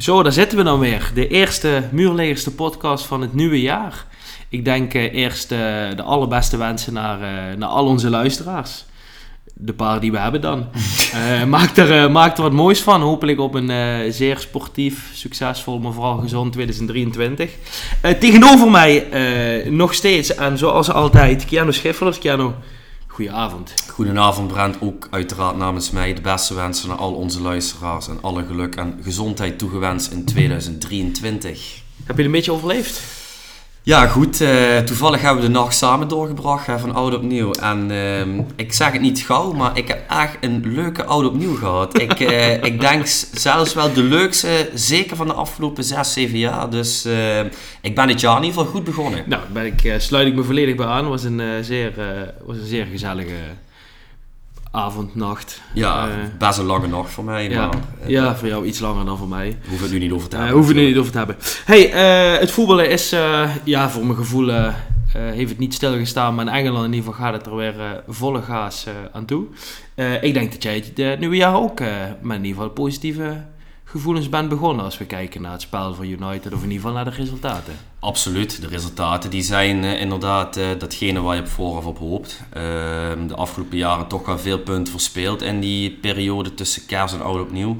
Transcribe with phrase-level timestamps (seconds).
[0.00, 1.10] Zo, daar zitten we dan weer.
[1.14, 4.06] De eerste muurlegerste podcast van het nieuwe jaar.
[4.48, 5.58] Ik denk eh, eerst eh,
[5.96, 8.84] de allerbeste wensen naar, eh, naar al onze luisteraars.
[9.54, 10.66] De paar die we hebben dan.
[11.10, 13.00] Eh, maak, er, eh, maak er wat moois van.
[13.00, 17.50] Hopelijk op een eh, zeer sportief, succesvol, maar vooral gezond 2023.
[18.00, 22.18] Eh, tegenover mij eh, nog steeds, en zoals altijd, Keanu Schiffelers.
[22.18, 22.50] Keanu,
[23.06, 23.74] goedenavond.
[24.00, 28.44] Goedenavond Brent, ook uiteraard namens mij de beste wensen naar al onze luisteraars en alle
[28.46, 31.82] geluk en gezondheid toegewenst in 2023.
[32.04, 33.02] Heb je een beetje overleefd?
[33.82, 37.52] Ja goed, eh, toevallig hebben we de nacht samen doorgebracht hè, van oud op nieuw
[37.52, 41.34] en ehm, ik zeg het niet gauw, maar ik heb echt een leuke oud op
[41.34, 42.00] nieuw gehad.
[42.00, 46.70] Ik, eh, ik denk zelfs wel de leukste, zeker van de afgelopen 6, 7 jaar,
[46.70, 47.40] dus eh,
[47.80, 49.24] ik ben het jaar in ieder geval goed begonnen.
[49.26, 51.08] Nou, ben ik, eh, sluit ik me volledig bij aan.
[51.08, 51.92] was een, zeer,
[52.44, 53.34] was een zeer gezellige
[54.70, 55.60] avond, nacht.
[55.74, 58.80] Ja, Eh, best een lange nacht voor mij, ja, maar eh, ja, voor jou iets
[58.80, 59.58] langer dan voor mij.
[59.68, 60.58] hoeven het nu niet over te Daar hebben.
[60.58, 61.36] hoeven we het niet over te hebben.
[61.64, 61.92] hey,
[62.34, 64.72] eh, het voetballen is, eh, ja, voor mijn gevoel eh, eh,
[65.12, 66.34] heeft het niet stilgestaan.
[66.34, 69.24] Maar in Engeland in ieder geval gaat het er weer eh, volle gaas eh, aan
[69.24, 69.44] toe.
[69.94, 71.86] Eh, ik denk dat jij het eh, nieuwe jaar ook eh,
[72.22, 73.42] met in ieder geval positieve
[73.90, 74.84] gevoelens bent begonnen.
[74.84, 77.72] Als we kijken naar het spel van United of in ieder geval naar de resultaten.
[77.98, 82.40] Absoluut, de resultaten die zijn eh, inderdaad eh, datgene waar je op vooraf op hoopt.
[82.52, 87.22] Ehm, de afgelopen jaren toch wel veel punten verspeeld in die periode tussen kerst en
[87.22, 87.76] oud opnieuw.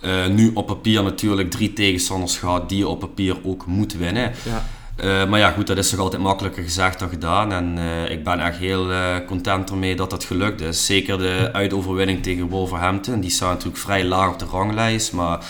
[0.00, 4.32] Eh, nu op papier natuurlijk drie tegenstanders gehad die je op papier ook moet winnen.
[4.44, 4.66] Ja.
[4.98, 7.52] Eh, maar ja, goed, dat is toch altijd makkelijker gezegd dan gedaan.
[7.52, 10.86] En eh, ik ben echt heel eh, content ermee dat dat gelukt is.
[10.86, 13.20] Zeker de uitoverwinning tegen Wolverhampton.
[13.20, 15.12] Die staat natuurlijk vrij laag op de ranglijst.
[15.12, 15.44] Maar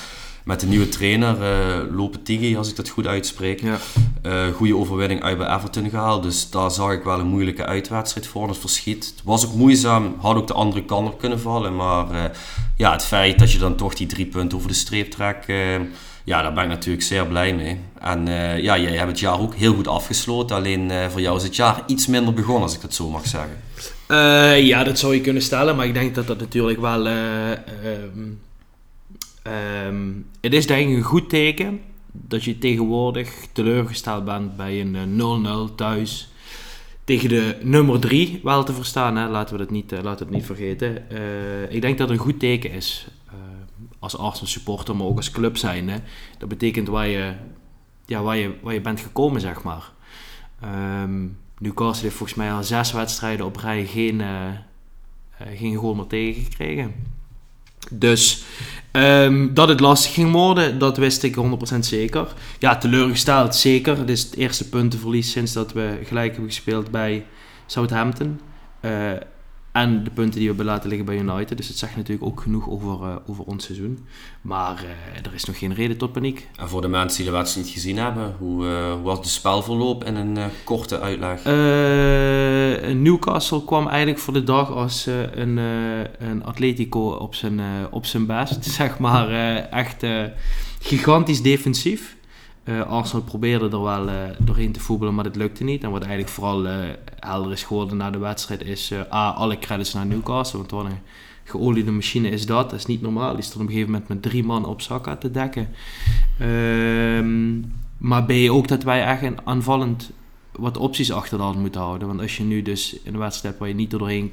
[0.44, 3.60] met de nieuwe trainer, eh Lopetegui, als ik dat goed uitspreek.
[3.60, 3.78] Ja.
[4.54, 6.22] goede overwinning uit bij Everton gehaald.
[6.22, 8.48] Dus daar zag ik wel een moeilijke uitwedstrijd voor.
[8.48, 9.04] Het verschiet.
[9.04, 10.14] Het was ook moeizaam.
[10.18, 11.76] Had ook de andere kant op kunnen vallen.
[11.76, 12.32] Maar
[12.76, 15.46] ja, het feit dat je dan toch die drie punten over de streep trekt.
[16.28, 17.78] Ja, daar ben ik natuurlijk zeer blij mee.
[18.00, 20.56] En eh, ja, jij hebt het jaar ook heel goed afgesloten.
[20.56, 23.26] Alleen eh, voor jou is het jaar iets minder begonnen, als ik dat zo mag
[23.26, 23.56] zeggen.
[24.08, 27.06] Eh, ja, dat zou je kunnen stellen, maar ik denk dat dat natuurlijk wel.
[27.06, 27.58] eh, ehm,
[29.42, 30.06] ehm,
[30.40, 31.80] het is denk ik een goed teken
[32.12, 35.02] dat je tegenwoordig teleurgesteld bent bij een eh,
[35.68, 36.28] 0-0 thuis.
[37.04, 39.28] Tegen de nummer 3 wel te verstaan, hè?
[39.28, 40.96] laten we dat niet, het niet vergeten.
[41.68, 43.06] Ik denk dat het een goed teken is.
[43.98, 46.00] Als Arsenal supporter, maar ook als club zijnde.
[46.38, 47.34] Dat betekent waar je,
[48.06, 49.92] ja, waar je, waar je bent gekomen, zeg maar.
[50.60, 51.26] Ehm
[51.58, 54.50] Newcastle heeft volgens mij al zes wedstrijden op rij geen, eh,
[55.54, 56.94] geen goal meer tegengekregen.
[57.90, 58.42] Dus
[58.90, 62.32] ehm, dat het lastig ging worden, dat wist ik 100% zeker.
[62.58, 63.98] Ja, teleurgesteld zeker.
[63.98, 67.26] Het is het eerste puntenverlies sinds dat we gelijk hebben gespeeld bij
[67.66, 68.40] Southampton.
[68.80, 69.12] Eh,
[69.80, 71.56] en de punten die we hebben laten liggen bij United.
[71.56, 74.06] Dus het zegt natuurlijk ook genoeg over, eh, over ons seizoen.
[74.40, 76.48] Maar eh, er is nog geen reden tot paniek.
[76.56, 80.04] En voor de mensen die de wedstrijd niet gezien hebben, hoe, eh, was de spelverloop
[80.04, 81.44] in een korte uitleg?
[82.94, 85.56] Newcastle kwam eigenlijk voor de dag als een,
[86.18, 87.60] een Atletico op zijn,
[87.90, 88.64] op zijn best.
[88.78, 89.30] Zeg maar
[89.70, 90.06] echt
[90.80, 92.16] gigantisch defensief.
[92.68, 95.82] Eh, Arsenal probeerde er wel eh, doorheen te voetballen, maar dat lukte niet.
[95.82, 96.76] En wat eigenlijk vooral eh,
[97.20, 98.92] helder is geworden na de wedstrijd is...
[99.12, 100.98] A, alle credits naar Newcastle, want wat een
[101.44, 102.70] geoliede machine is dat.
[102.70, 103.34] Dat is niet normaal.
[103.34, 105.68] Die stond op een gegeven moment met drie man op Saka te dekken.
[106.38, 107.60] Ehm,
[107.98, 110.10] maar B, ook dat wij echt een aanvallend
[110.52, 112.08] wat opties achter de hand moeten houden.
[112.08, 114.32] Want als je nu dus in een wedstrijd waar je niet doorheen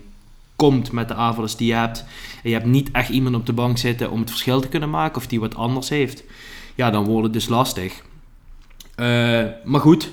[0.56, 2.06] komt met de aanvallers die je hebt...
[2.44, 4.90] en je hebt niet echt iemand op de bank zitten om het verschil te kunnen
[4.90, 5.18] maken...
[5.18, 6.24] of die wat anders heeft,
[6.76, 8.04] ja, dan wordt het dus lastig.
[8.96, 10.12] Eh, maar goed,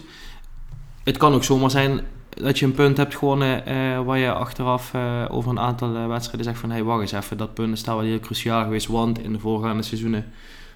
[1.04, 3.66] het kan ook zomaar zijn dat je een punt hebt gewonnen...
[3.66, 6.68] eh, waar je achteraf eh, over een aantal wedstrijden zegt van...
[6.68, 8.86] hé, hey, wacht eens even, dat punt is daar wel heel cruciaal geweest...
[8.86, 10.32] want in de voorgaande seizoenen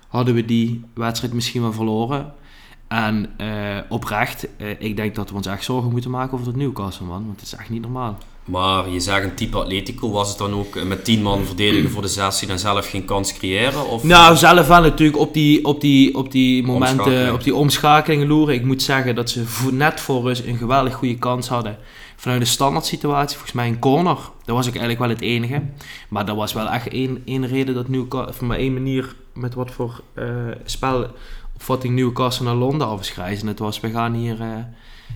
[0.08, 2.32] hadden we die wedstrijd misschien wel verloren...
[2.88, 3.30] En
[3.88, 7.26] oprecht, ik denk dat we ons echt zorgen moeten maken over dat Newcastle, man.
[7.26, 8.18] Want het is echt niet normaal.
[8.46, 11.90] Maar je zegt een type Atletico, was het dan ook eh, met 10 man verdedigen
[11.90, 13.88] voor de 16 en zelf geen kans creëren?
[13.88, 14.02] Of?
[14.04, 17.34] Nou, zelf wel natuurlijk op die, op die, op die momenten, Omschakeling.
[17.34, 18.54] op die omschakelingen loeren.
[18.54, 21.78] Ik moet zeggen dat ze net voor rust een geweldig goede kans hadden.
[22.16, 24.16] Vanuit de standaard situatie, volgens mij een corner.
[24.44, 25.62] Dat was ook eigenlijk wel het enige.
[26.08, 29.54] Maar dat was wel echt één, één reden dat Newcastle, van maar één manier met
[29.54, 30.24] wat voor eh
[30.64, 32.88] spelopvatting Newcastle naar Londen.
[33.16, 34.40] En het was, we gaan hier...
[34.40, 34.48] eh,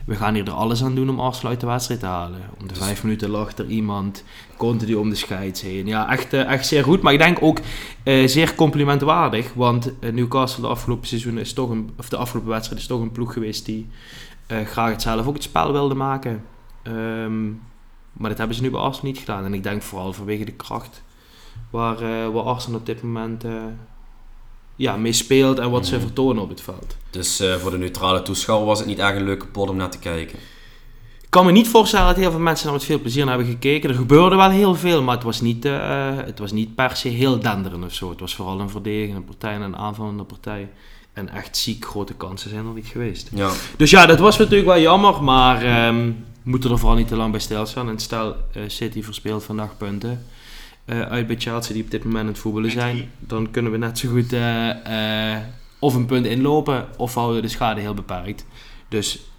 [0.07, 2.41] we gaan hier er alles aan doen om Arsenal uit de wedstrijd te halen.
[2.61, 4.25] Om de Dus- vijf minuten lag er iemand,
[4.57, 5.87] continu om de scheids heen.
[5.87, 7.03] Ja, echt, eh, echt zeer goed.
[7.03, 7.59] Maar ik denk ook
[8.03, 9.53] eh, zeer complimentwaardig.
[9.55, 13.01] Want eh, Newcastle de afgelopen seizoen is toch een, of de afgelopen wedstrijd is toch
[13.01, 13.89] een ploeg geweest die
[14.65, 16.45] graag het zelf ook het spel wilde maken.
[16.83, 17.47] Ehm,
[18.13, 19.45] maar dat hebben ze nu bij Arsenal niet gedaan.
[19.45, 21.03] En ik denk vooral vanwege de kracht
[21.71, 23.45] waar, eh, waar Arsenal op dit moment
[24.81, 26.97] ja, mee speelt en wat ze vertonen op het veld.
[27.11, 29.91] Dus eh, voor de neutrale toeschouwer was het niet echt een leuke pot om naar
[29.91, 30.39] te kijken.
[31.23, 33.53] Ik kan me niet voorstellen dat heel veel mensen daar met veel plezier naar hebben
[33.53, 33.91] gekeken.
[33.91, 37.09] Er gebeurde wel heel veel, maar het was niet, eh, het was niet per se
[37.09, 38.11] heel denderend of zo.
[38.11, 40.69] Het was vooral een verdedigende partij en een aanvallende partij.
[41.13, 43.31] En echt ziek grote kansen zijn er niet geweest.
[43.35, 43.51] Ja.
[43.77, 46.05] Dus ja, dat was natuurlijk wel jammer, maar ehm,
[46.43, 47.89] we moeten er vooral niet te lang bij stilstaan.
[47.89, 50.27] En stel, eh, City verspeelt vandaag punten
[50.91, 53.11] eh, uit bij Chelsea die op dit moment aan het voetballen zijn.
[53.19, 55.43] Dan kunnen we net zo goed eh, eh,
[55.79, 58.47] of een punt inlopen of houden we de schade heel beperkt.
[58.89, 59.31] Dus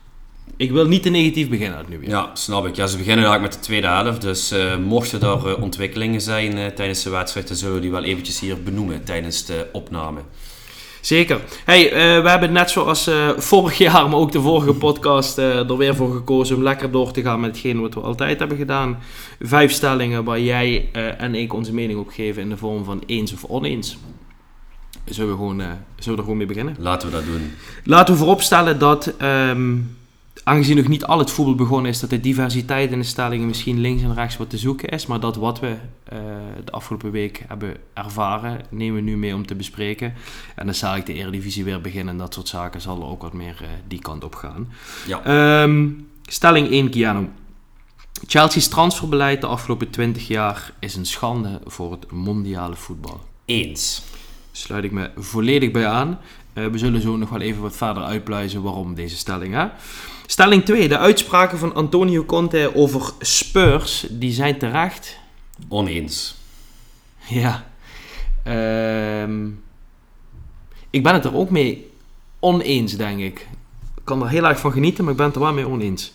[0.58, 2.10] ik wil niet te negatief beginnen uit nu weer.
[2.10, 2.76] Ja, snap ik.
[2.76, 4.22] Ja, ze beginnen eigenlijk met de tweede helft.
[4.22, 7.92] Dus eh, mochten er eh, ontwikkelingen zijn eh, tijdens de wedstrijd, dan zullen we die
[7.92, 10.22] wel eventjes hier benoemen tijdens de opname.
[11.02, 11.42] Zeker.
[11.66, 15.70] Hey, eh, we hebben net zoals eh, vorig jaar, maar ook de vorige podcast, eh,
[15.70, 18.58] er weer voor gekozen om lekker door te gaan met hetgeen wat we altijd hebben
[18.58, 19.00] gedaan.
[19.40, 23.34] Vijf stellingen waar jij en ik onze mening op geven in de vorm van eens
[23.34, 23.98] of oneens.
[25.06, 26.76] Zullen we, gewoon, zullen we er gewoon mee beginnen?
[26.80, 27.52] Laten we dat doen.
[27.84, 29.78] Laten we vooropstellen dat, ehm,
[30.44, 33.80] aangezien nog niet al het voetbal begonnen is, dat de diversiteit in de stellingen misschien
[33.80, 35.06] links en rechts wat te zoeken is.
[35.06, 36.20] Maar dat wat we eh,
[36.66, 40.14] de afgelopen week hebben ervaren, nemen we nu mee om te bespreken.
[40.56, 43.22] En dan zal ik de Eredivisie weer beginnen en dat soort zaken zal er ook
[43.22, 44.72] wat meer eh, die kant op gaan.
[45.08, 45.24] Ja.
[45.24, 45.90] Ehm,
[46.22, 47.30] stelling 1, Keanu.
[48.28, 53.22] Chelsea's transferbeleid de afgelopen 20 jaar is een schande voor het mondiale voetbal.
[53.46, 54.02] Eens.
[54.52, 56.20] Sluit ik me volledig bij aan.
[56.54, 59.54] Eh, we zullen zo nog wel even wat verder uitpluizen waarom deze stelling.
[59.54, 59.68] Hè?
[60.32, 60.88] Stelling 2.
[60.88, 65.18] De uitspraken van Antonio Conte over Spurs, die zijn terecht.
[65.68, 66.36] Oneens.
[67.28, 67.66] Ja.
[68.44, 69.48] Ehm,
[70.90, 71.92] ik ben het er ook mee
[72.40, 73.40] oneens, denk ik.
[73.96, 76.14] Ik kan er heel erg van genieten, maar ik ben het er wel mee oneens.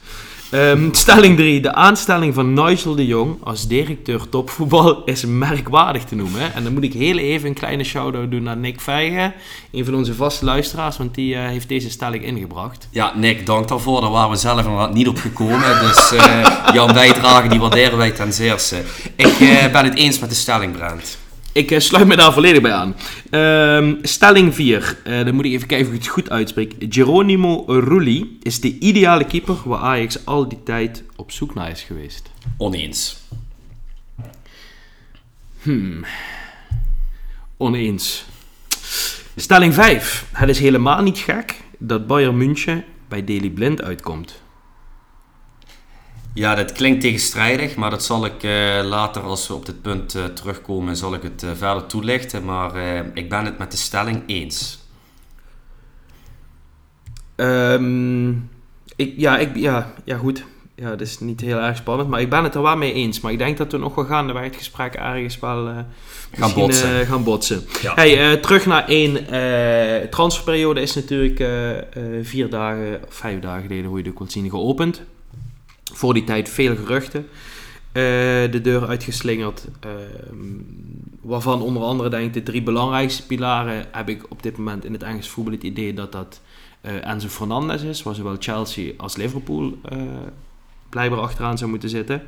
[0.51, 1.61] Ehm, stelling 3.
[1.61, 6.55] De aanstelling van Nigel de Jong als directeur topvoetbal is merkwaardig te noemen.
[6.55, 9.35] En dan moet ik heel even een kleine shout-out doen naar Nick Vijgen.
[9.73, 12.89] Een van onze vaste luisteraars, want die eh, heeft deze stelling ingebracht.
[12.91, 14.01] Ja, Nick, dank daarvoor.
[14.01, 15.81] Daar waren we zelf inderdaad niet op gekomen.
[15.81, 18.83] Dus eh, jouw bijdrage die waarderen wij ten zeerste.
[19.17, 21.19] Ik eh, ben het eens met de stelling, Brent.
[21.57, 22.97] Ik eh, sluit me daar volledig bij aan.
[23.31, 24.99] Ehm, stelling 4.
[25.05, 26.75] Eh, dan moet ik even kijken of ik het goed uitspreek.
[26.89, 31.83] Geronimo Rulli is de ideale keeper waar Ajax al die tijd op zoek naar is
[31.83, 32.31] geweest.
[32.57, 33.17] Oneens.
[37.57, 38.25] Oneens.
[39.37, 40.27] Stelling 5.
[40.33, 44.43] Het is helemaal niet gek dat Bayern München bij Daily Blind uitkomt.
[46.37, 50.15] Ja, dat klinkt tegenstrijdig, maar dat zal ik eh, later, als we op dit punt
[50.15, 52.45] eh, terugkomen, zal ik het eh, verder toelichten.
[52.45, 52.77] Maar
[53.15, 54.79] ik ben het met de stelling eens.
[57.37, 58.29] Ehm,
[58.97, 60.45] ik, ja, ik, ja, ja, goed.
[60.75, 63.21] Ja, dat is niet heel erg spannend, maar ik ben het er wel mee eens.
[63.21, 65.87] Maar ik denk dat we nog wel gaandeweg het gesprek ergens wel
[66.37, 67.07] misschien, botsen.
[67.07, 67.65] gaan botsen.
[67.83, 67.95] Ja.
[67.95, 69.15] Hey, terug naar één.
[70.11, 71.45] transferperiode is natuurlijk
[72.23, 75.03] vier dagen, of vijf dagen geleden, hoe je ook wilt zien, geopend.
[75.93, 77.27] Voor die tijd veel geruchten.
[77.93, 78.03] eh,
[78.51, 79.67] de deur uitgeslingerd.
[79.81, 79.95] ehm,
[81.21, 84.93] waarvan onder andere denk ik de drie belangrijkste pilaren heb ik op dit moment in
[84.93, 86.41] het Engels voetbal het idee dat dat
[86.81, 89.99] eh, Enzo Fernandez is, waar zowel Chelsea als Liverpool eh
[90.89, 92.23] blijkbaar achteraan zou moeten zitten.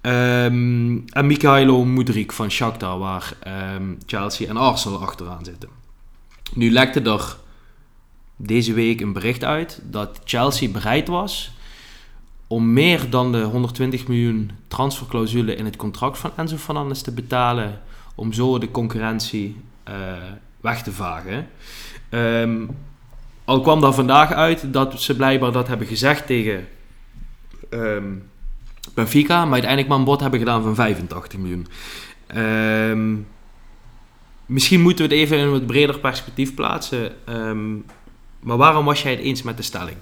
[0.00, 5.68] Ehm, en Mikhailo Mudrik van Shakhtar, waar ehm, Chelsea en Arsenal achteraan zitten.
[6.54, 7.36] Nu lekte er
[8.36, 11.52] deze week een bericht uit dat Chelsea bereid was
[12.48, 17.80] om meer dan de 120 miljoen transferclausule in het contract van Enzo Fernandez te betalen,
[18.14, 19.94] om zo de concurrentie eh,
[20.60, 21.48] weg te vagen.
[22.08, 22.66] Ehm,
[23.44, 26.68] al kwam daar vandaag uit dat ze blijkbaar dat hebben gezegd tegen
[27.70, 28.14] ehm,
[28.94, 31.66] Benfica, maar uiteindelijk maar een bod hebben gedaan van 85 miljoen.
[32.26, 33.14] Ehm,
[34.46, 37.12] misschien moeten we het even in een wat breder perspectief plaatsen.
[38.40, 39.96] Maar waarom was jij het eens met de stelling?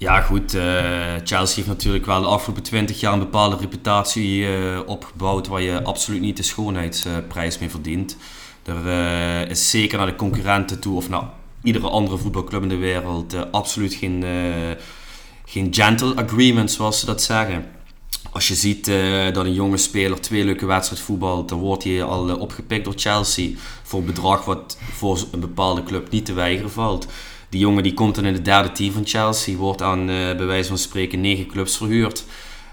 [0.00, 0.54] Ja, goed.
[0.54, 5.60] eh, Chelsea heeft natuurlijk wel de afgelopen 20 jaar een bepaalde reputatie eh, opgebouwd waar
[5.60, 8.16] je absoluut niet de schoonheidsprijs mee verdient.
[8.64, 11.30] Er eh, is zeker naar de concurrenten toe of naar
[11.62, 14.24] iedere andere voetbalclub in de wereld absoluut geen,
[15.44, 17.64] geen gentle agreement, zoals ze dat zeggen.
[18.32, 18.84] Als je ziet
[19.34, 23.50] dat een jonge speler twee leuke wedstrijden voetbalt, dan wordt hij al opgepikt door Chelsea
[23.82, 27.06] voor een bedrag wat voor een bepaalde club niet te weigeren valt.
[27.48, 30.46] Die jongen die komt dan in het derde team van Chelsea, wordt aan eh, bij
[30.46, 32.24] wijze van spreken negen clubs verhuurd.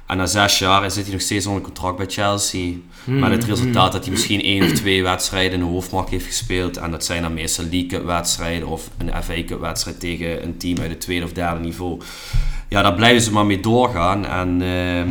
[0.06, 2.74] En na zes jaar zit hij nog steeds onder contract bij Chelsea.
[3.04, 6.78] Met het resultaat dat hij misschien één of twee wedstrijden in de hoofdmark heeft gespeeld.
[6.78, 10.58] En dat zijn dan meestal League Cup wedstrijden of een FA Cup wedstrijd tegen een
[10.58, 12.02] team uit het tweede of derde niveau.
[12.70, 14.26] Ja, daar blijven ze maar mee doorgaan.
[14.26, 15.10] En ehm,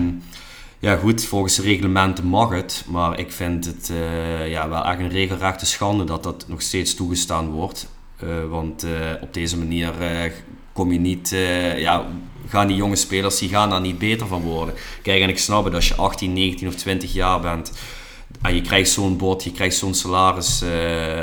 [0.78, 4.98] Ja goed, volgens de reglementen mag het, maar ik vind het uh, ja, wel echt
[4.98, 7.86] een regelrechte schande dat dat nog steeds toegestaan wordt.
[8.24, 8.90] Uh, want uh,
[9.20, 9.92] op deze manier
[10.72, 11.28] kom je niet,
[11.76, 12.06] ja,
[12.48, 14.74] gaan die jonge spelers die gaan daar niet beter van worden.
[15.02, 17.72] Kijk, en ik snap het, als je 18, 19 of 20 jaar bent
[18.42, 20.64] en je krijgt zo'n bod, je krijgt zo'n salaris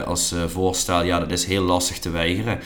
[0.06, 2.60] als voorstel, ja, dat is heel lastig te weigeren.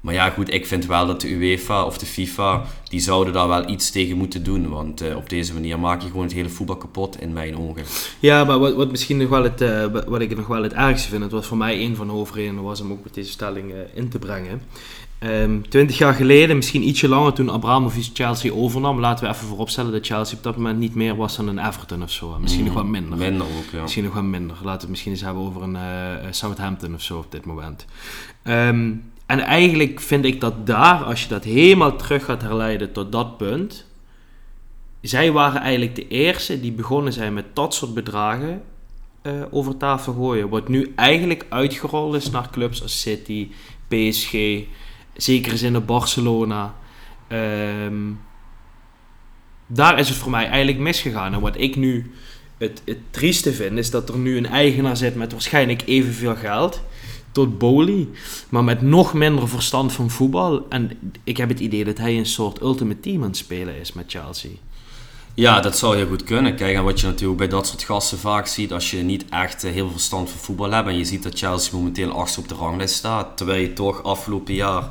[0.00, 3.48] Maar ja, goed, ik vind wel dat de UEFA of de FIFA, die zouden daar
[3.48, 4.68] wel iets tegen moeten doen.
[4.68, 7.84] Want uh, op deze manier maak je gewoon het hele voetbal kapot in mijn ogen.
[8.20, 11.08] Ja, maar wat, wat misschien nog wel het, uh, wat ik nog wel het ergste
[11.08, 13.70] vind, het was voor mij een van de hoofdredenen, was om ook met deze stelling
[13.70, 14.62] uh, in te brengen.
[15.24, 19.92] Um, twintig jaar geleden, misschien ietsje langer toen Abramovich Chelsea overnam, laten we even vooropstellen
[19.92, 22.38] dat Chelsea op dat moment niet meer was dan een Everton of zo.
[22.40, 23.18] Misschien nog wat minder.
[23.18, 23.82] Minder ook, ja.
[23.82, 24.56] Misschien nog wat minder.
[24.56, 25.78] Laten we het misschien eens hebben over een
[26.30, 27.84] Southampton of zo op dit moment.
[28.44, 33.12] Um, en eigenlijk vind ik dat daar, als je dat helemaal terug gaat herleiden tot
[33.12, 33.86] dat punt,
[35.00, 38.62] zij waren eigenlijk de eerste die begonnen zijn met dat soort bedragen
[39.22, 40.48] uh, over tafel gooien.
[40.48, 43.50] Wat nu eigenlijk uitgerold is naar clubs als City,
[43.88, 44.32] PSG,
[45.16, 46.74] zeker is in de Barcelona.
[47.28, 48.20] Um,
[49.66, 51.34] daar is het voor mij eigenlijk misgegaan.
[51.34, 52.14] En wat ik nu
[52.58, 56.82] het, het trieste vind, is dat er nu een eigenaar zit met waarschijnlijk evenveel geld
[57.32, 58.10] tot Boli,
[58.48, 60.66] maar met nog minder verstand van voetbal.
[60.68, 60.90] En
[61.24, 64.04] ik heb het idee dat hij een soort ultimate team aan het spelen is met
[64.08, 64.50] Chelsea.
[65.34, 66.56] Ja, dat zou heel goed kunnen.
[66.56, 69.64] Kijk, en wat je natuurlijk bij dat soort gasten vaak ziet, als je niet echt
[69.64, 72.48] eh, heel veel verstand van voetbal hebt en je ziet dat Chelsea momenteel achter op
[72.48, 74.88] de ranglijst staat, terwijl je toch afgelopen jaar,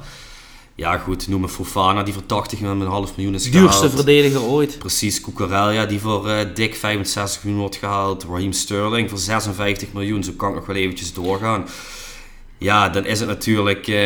[0.76, 3.72] ja goed, noem me Fofana, die voor 80 miljoen, een half miljoen is gehaald.
[3.72, 4.80] Duurste verdediger ooit.
[4.80, 10.24] Precies, Cucurella, die voor uh, dik 65 miljoen wordt gehaald, Raheem Sterling voor 56 miljoen,
[10.24, 11.66] zo kan ik nog wel eventjes doorgaan.
[12.62, 13.98] Ja, dan is het natuurlijk uh,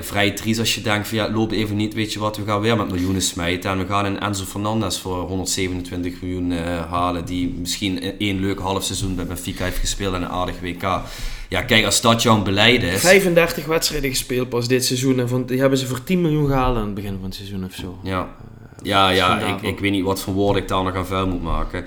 [0.00, 2.60] vrij triest als je denkt van ja, loop even niet, weet je wat, we gaan
[2.60, 3.70] weer met miljoenen smijten.
[3.70, 8.58] En we gaan een Enzo Fernandez voor 127 miljoen uh, halen, die misschien één leuk
[8.58, 10.82] half seizoen bij Benfica heeft gespeeld en een aardig WK.
[11.48, 13.00] Ja, kijk, als dat jouw beleid is...
[13.00, 16.76] 35 wedstrijden gespeeld pas dit seizoen en van, die hebben ze voor 10 miljoen gehaald
[16.76, 17.98] aan het begin van het seizoen of zo.
[18.02, 18.26] Ja, uh,
[18.82, 21.42] ja, ja ik, ik weet niet wat voor woorden ik daar nog aan vuil moet
[21.42, 21.84] maken.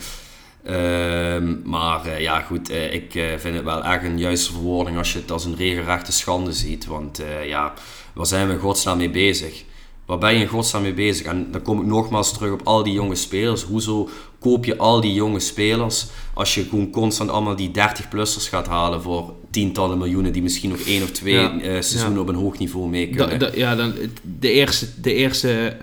[0.63, 4.97] Ehm, maar uh, ja, goed, uh, ik uh, vind het wel echt een juiste verwoording
[4.97, 6.85] als je het als een regelrechte schande ziet.
[6.85, 7.73] Want ja,
[8.13, 9.63] waar zijn we in godsnaam mee bezig?
[10.05, 11.25] Waar ben je in godsnaam mee bezig?
[11.25, 13.63] En dan kom ik nogmaals terug op al die jonge spelers.
[13.63, 18.67] Hoezo koop je al die jonge spelers als je gewoon constant allemaal die 30-plussers gaat
[18.67, 22.57] halen voor tientallen miljoenen die misschien nog één of twee ja, seizoenen op een hoog
[22.57, 23.39] niveau mee kunnen?
[23.39, 23.93] Da, da, ja, dan,
[24.39, 25.77] de eerste, de eerste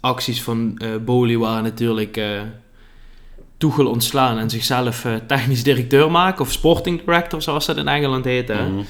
[0.00, 2.18] acties van Boli waren natuurlijk
[3.56, 8.24] Tuchel ontslaan en zichzelf uh, technisch directeur maken, of sporting director zoals dat in Engeland
[8.24, 8.48] heet.
[8.48, 8.68] Hè.
[8.68, 8.82] Mhm.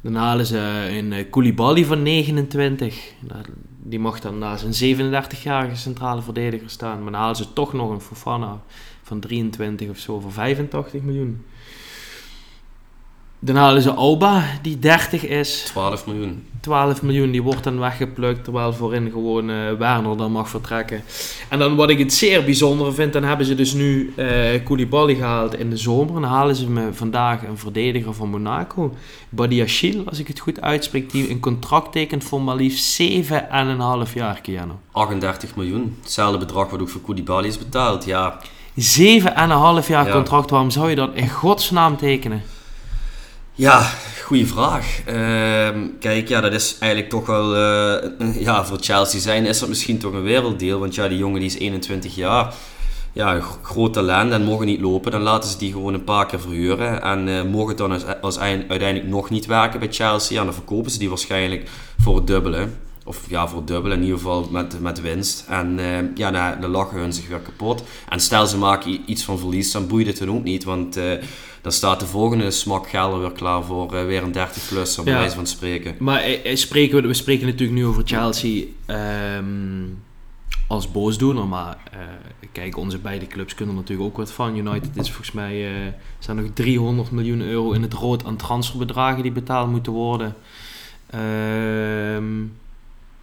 [0.00, 0.58] Dan halen ze
[0.90, 3.12] een uh, Koulibaly van 29.
[3.20, 3.42] Nou,
[3.82, 7.02] die mocht dan na zijn 37-jarige centrale verdediger staan.
[7.02, 8.60] Maar dan halen ze toch nog een Fofana
[9.02, 11.44] van 23 of zo voor 85 miljoen.
[13.42, 15.62] Dan halen ze Alba, die 30 is.
[15.66, 16.46] 12 miljoen.
[16.60, 21.02] 12 miljoen, die wordt dan weggeplukt, terwijl voorin gewoon uh, Werner dan mag vertrekken.
[21.48, 25.14] En dan wat ik het zeer bijzonder vind, dan hebben ze dus nu uh, Koulibaly
[25.14, 26.14] gehaald in de zomer.
[26.14, 28.94] En dan halen ze me vandaag een verdediger van Monaco,
[29.28, 33.08] Badiachil, als ik het goed uitspreek, die een contract tekent voor maar liefst 7,5
[34.14, 34.72] jaar, Keanu.
[34.92, 38.40] 38 miljoen, hetzelfde bedrag wat ook voor Koulibaly is betaald, ja.
[38.74, 42.42] 7,5 jaar contract, waarom zou je dat in godsnaam tekenen?
[43.60, 43.90] Ja,
[44.24, 45.00] goede vraag.
[45.08, 47.56] Uh, kijk, ja, dat is eigenlijk toch wel...
[47.56, 50.78] Uh, ja, voor Chelsea zijn is dat misschien toch een werelddeel.
[50.78, 52.54] Want ja, die jongen die is 21 jaar.
[53.12, 55.12] Ja, groot talent en mogen niet lopen.
[55.12, 57.02] Dan laten ze die gewoon een paar keer verhuren.
[57.02, 60.44] En uh, mogen het dan als, als uiteindelijk nog niet werken bij Chelsea.
[60.44, 62.68] Dan verkopen ze die waarschijnlijk voor het dubbele.
[63.10, 65.44] Of ja, voor dubbel in ieder geval met, met winst.
[65.48, 67.84] En uh, ja, dan, dan lachen hun zich weer kapot.
[68.08, 70.64] En stel ze maken iets van verlies, dan boeit het hun ook niet.
[70.64, 71.12] Want uh,
[71.62, 75.12] dan staat de volgende smak gelden weer klaar voor uh, weer een 30-plus, op ja.
[75.12, 75.96] wijze van spreken.
[75.98, 76.22] Maar
[76.54, 78.64] spreken we, we spreken natuurlijk nu over Chelsea
[79.36, 80.02] um,
[80.66, 81.46] als boosdoener.
[81.46, 81.76] Maar
[82.52, 84.56] kijk, onze beide clubs kunnen er natuurlijk ook wat van.
[84.56, 85.94] United is volgens mij...
[86.18, 90.34] zijn nog 300 miljoen euro in het rood aan transferbedragen die betaald moeten worden.
[91.06, 92.34] Ehm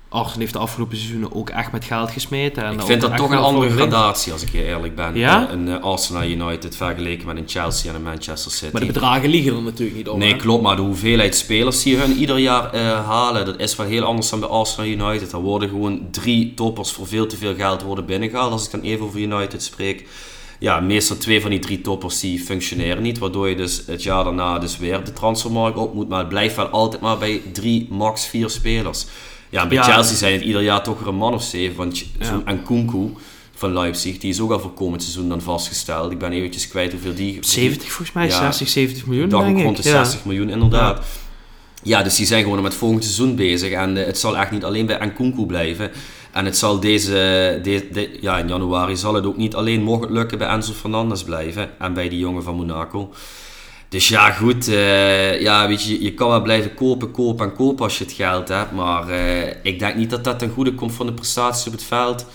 [0.09, 2.63] Arsenal heeft de afgelopen seizoenen ook echt met geld gesmeten.
[2.63, 5.15] En ik vind dat toch een andere gradatie, als ik je eerlijk ben.
[5.15, 5.51] Ja?
[5.51, 8.71] Een uh, Arsenal United vergeleken met een Chelsea en een Manchester City.
[8.71, 10.17] Maar de bedragen liggen er natuurlijk niet op.
[10.17, 10.63] Nee, klopt.
[10.63, 14.29] Maar de hoeveelheid spelers die hun ieder jaar uh, halen, dat is wel heel anders
[14.29, 15.31] dan bij Arsenal United.
[15.31, 18.51] Er worden gewoon drie toppers voor veel te veel geld worden binnengehaald.
[18.51, 20.07] Als ik dan even over United spreek.
[20.59, 23.17] Ja, meestal twee van die drie toppers die functioneren niet.
[23.17, 26.09] Waardoor je dus het jaar daarna dus weer de transfermarkt op moet.
[26.09, 29.05] Maar het blijft wel altijd maar bij drie, max vier spelers.
[29.49, 31.75] Ja, bij Chelsea zijn het ieder jaar toch er een man of zeven.
[31.75, 32.41] Want ja.
[32.45, 33.13] en Kunku,
[33.57, 34.17] van Leipzig.
[34.17, 36.11] Die is ook al voor komend seizoen dan vastgesteld.
[36.11, 37.37] Ik ben eventjes kwijt hoeveel die...
[37.41, 39.63] 70 volgens mij, ja, 60, 70 miljoen denk ik.
[39.63, 41.05] rond de 60 miljoen, inderdaad.
[41.83, 42.03] Ja.
[42.03, 43.71] dus die zijn gewoon met volgend seizoen bezig.
[43.71, 45.91] En het zal echt niet alleen bij Nkunku blijven.
[46.31, 47.11] En het zal deze,
[47.63, 51.79] de, ja, in januari zal het ook niet alleen mogen lukken bij Enzo Fernandez blijven.
[51.79, 53.13] En bij die jongen van Monaco.
[53.89, 54.67] Dus ja, goed.
[54.67, 58.13] Uh, ja, weet je, je kan wel blijven kopen, kopen en kopen als je het
[58.13, 58.71] geld hebt.
[58.71, 61.83] Maar uh, ik denk niet dat dat ten goede komt van de prestaties op het
[61.83, 62.25] veld.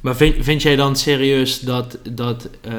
[0.00, 2.74] Maar vind, vind jij dan serieus dat, dat uh,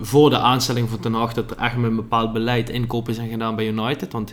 [0.00, 1.32] voor de aanstelling van Ten Hag...
[1.32, 4.12] dat er echt met een bepaald beleid inkopen zijn gedaan bij United?
[4.12, 4.30] Want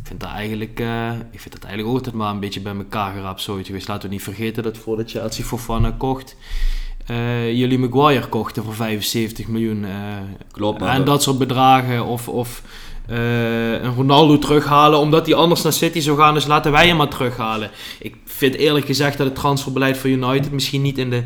[0.00, 0.80] ik vind dat eigenlijk,
[1.30, 3.88] ik vind dat eigenlijk altijd maar een beetje bij elkaar geraapt zoiets geweest.
[3.88, 6.36] Laten we niet vergeten dat voordat Chelsea Fofana kocht
[7.10, 9.82] uh, jullie Maguire kochten voor 75 miljoen.
[9.82, 9.90] Uh,
[10.50, 10.82] Klopt.
[10.82, 12.04] En dat soort bedragen.
[12.04, 12.62] Of, of
[13.10, 16.34] uh, een Ronaldo terughalen omdat hij anders naar City zou gaan.
[16.34, 17.70] Dus laten wij hem maar terughalen.
[17.98, 21.22] Ik vind eerlijk gezegd dat het transferbeleid voor United misschien niet in de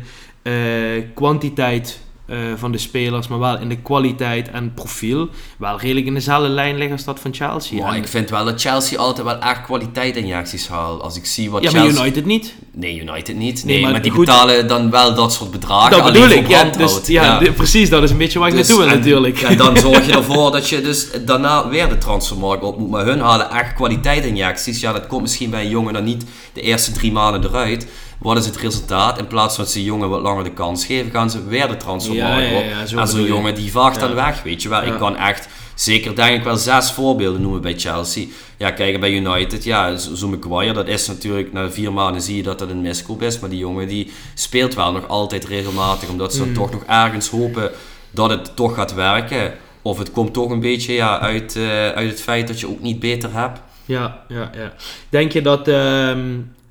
[1.13, 6.13] kwantiteit uh, van de spelers, maar wel in de kwaliteit en profiel wel redelijk in
[6.13, 7.83] dezelfde lijn liggen als dat van Chelsea.
[7.83, 11.01] Maar ik vind wel dat Chelsea altijd wel echt kwaliteitinjecties haalt.
[11.01, 11.91] Als ik zie wat ja, Chelsea...
[11.91, 12.55] maar United niet.
[12.71, 13.65] Nee, United niet.
[13.65, 15.91] Nee, maar, maar, die betalen dan wel dat soort bedragen.
[15.91, 17.51] Dat bedoel ik, ja, dus, ja, ja.
[17.51, 19.41] precies, dat is een beetje waar ik dus, naartoe wil natuurlijk.
[19.41, 22.89] En dan zorg je ervoor dat je dus daarna weer de transfermarkt op moet.
[22.89, 24.79] Maar hun halen echt kwaliteitinjecties.
[24.79, 27.87] Ja, dat komt misschien bij een jongen dan niet de eerste drie maanden eruit.
[28.21, 29.17] Wat is het resultaat?
[29.17, 31.77] In plaats van dat ze jongen wat langer de kans geven, gaan ze weer de
[31.77, 32.97] transfermarkt ja, ja, op.
[32.97, 34.83] en zo'n jongen die vaagt dan weg, weet je wel.
[34.83, 38.25] Ik kan echt zeker denk ik wel zes voorbeelden noemen bij Chelsea.
[38.57, 42.43] Ja, kijk, bij United, ja, zo'n McGuire, dat is natuurlijk, na vier maanden zie je
[42.43, 43.39] dat dat een miskoop is.
[43.39, 46.53] Maar die jongen die speelt wel nog altijd regelmatig, omdat ze dan mm.
[46.53, 47.71] toch nog ergens hopen
[48.11, 49.53] dat het toch gaat werken.
[49.81, 52.81] Of het komt toch een beetje ja, uit, uh, uit het feit dat je ook
[52.81, 53.61] niet beter hebt.
[53.85, 54.73] Ja, ja, ja.
[55.09, 55.67] Denk je dat...
[55.67, 56.17] Uh,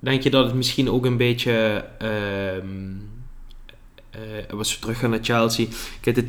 [0.01, 1.85] denk je dat het misschien ook een beetje.
[2.03, 2.65] Uh,
[4.17, 5.67] uh, als we teruggaan naar Chelsea.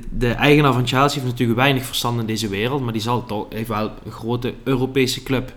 [0.10, 3.46] De eigenaar van Chelsea heeft natuurlijk weinig verstand in deze wereld, maar die zal toch,
[3.50, 5.54] heeft wel een grote Europese club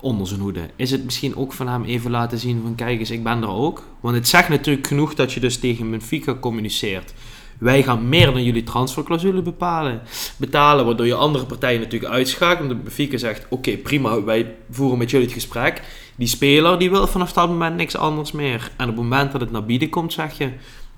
[0.00, 0.60] onder zijn hoede.
[0.76, 3.48] Is het misschien ook van hem even laten zien van kijk eens, ik ben er
[3.48, 3.86] ook?
[4.00, 7.14] Want het zegt natuurlijk genoeg dat je dus tegen Benfica communiceert.
[7.58, 10.02] Wij gaan meer dan jullie transferclausule bepalen,
[10.36, 12.60] betalen, waardoor je andere partijen natuurlijk uitschakelt.
[12.60, 15.82] Omdat Benfica zegt, oké prima, wij voeren met jullie het gesprek
[16.22, 18.70] die speler die wil vanaf dat moment niks anders meer.
[18.76, 20.50] En op het moment dat het naar bieden komt, zeg je: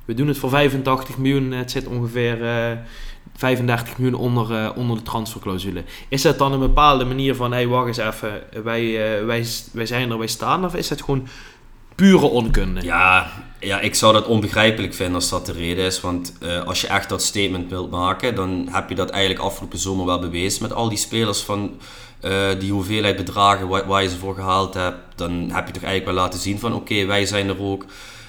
[0.04, 1.52] we doen het voor 85 miljoen.
[1.52, 2.78] Het zit ongeveer uh, eh,
[3.36, 5.84] 35 miljoen onder, uh, onder de transferclausule.
[6.08, 9.46] Is dat dan een bepaalde manier van: hé, hey, wacht eens even, wij, uh, wij,
[9.72, 10.64] wij zijn er, wij staan?
[10.64, 11.28] Of is dat gewoon
[11.94, 12.82] pure onkunde?
[12.82, 16.00] Ja, ja, ik zou dat onbegrijpelijk vinden als dat de reden is.
[16.00, 20.06] Want als je echt dat statement wilt maken, dan heb je dat eigenlijk afgelopen zomer
[20.06, 21.70] wel bewezen met al die spelers van
[22.24, 26.04] uh, die hoeveelheid bedragen waar, je ze voor gehaald hebt, dan heb je toch eigenlijk
[26.04, 27.84] wel laten zien van oké, wij zijn er ook.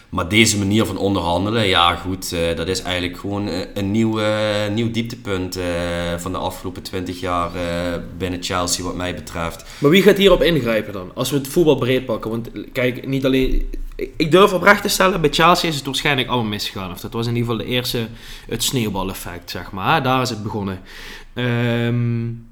[0.10, 4.20] Maar deze manier van onderhandelen, ja goed, uh, dat is eigenlijk gewoon eh, een nieuw,
[4.74, 5.60] nieuw dieptepunt
[6.18, 7.52] van de afgelopen 20 jaar
[8.18, 9.66] binnen Chelsea wat mij betreft.
[9.78, 11.12] Maar wie gaat hierop ingrijpen dan?
[11.14, 12.32] Als we het voetbal breed pakken.
[12.32, 13.70] Want kijk, niet alleen...
[14.18, 16.92] Ik durf oprecht te stellen, bij Chelsea is het waarschijnlijk allemaal misgegaan.
[16.92, 18.08] Of dat was in ieder geval de eerste,
[18.48, 20.04] het sneeuwbaleffect, zeg maar.
[20.04, 20.80] Daar is het begonnen.
[21.34, 22.45] Ehm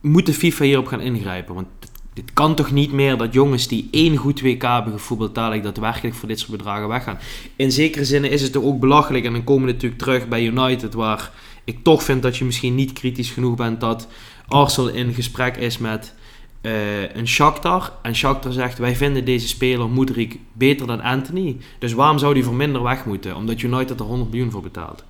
[0.00, 1.54] moet de FIFA hierop gaan ingrijpen?
[1.54, 1.68] Want
[2.14, 6.28] dit kan toch niet meer dat jongens die één goed WK hebben gevoetbald, daadwerkelijk voor
[6.28, 7.18] dit soort bedragen weggaan.
[7.56, 9.24] In zekere zin is het toch ook belachelijk.
[9.24, 11.30] En dan komen we natuurlijk terug bij United, waar
[11.64, 14.08] ik toch vind dat je misschien niet kritisch genoeg bent dat
[14.48, 16.14] Arsenal in gesprek is met
[16.62, 17.92] uh, een Shakhtar.
[18.02, 21.56] En Shakhtar zegt, wij vinden deze speler Moedrik beter dan Anthony.
[21.78, 23.36] Dus waarom zou die voor minder weg moeten?
[23.36, 25.04] Omdat United er 100 miljoen voor betaalt.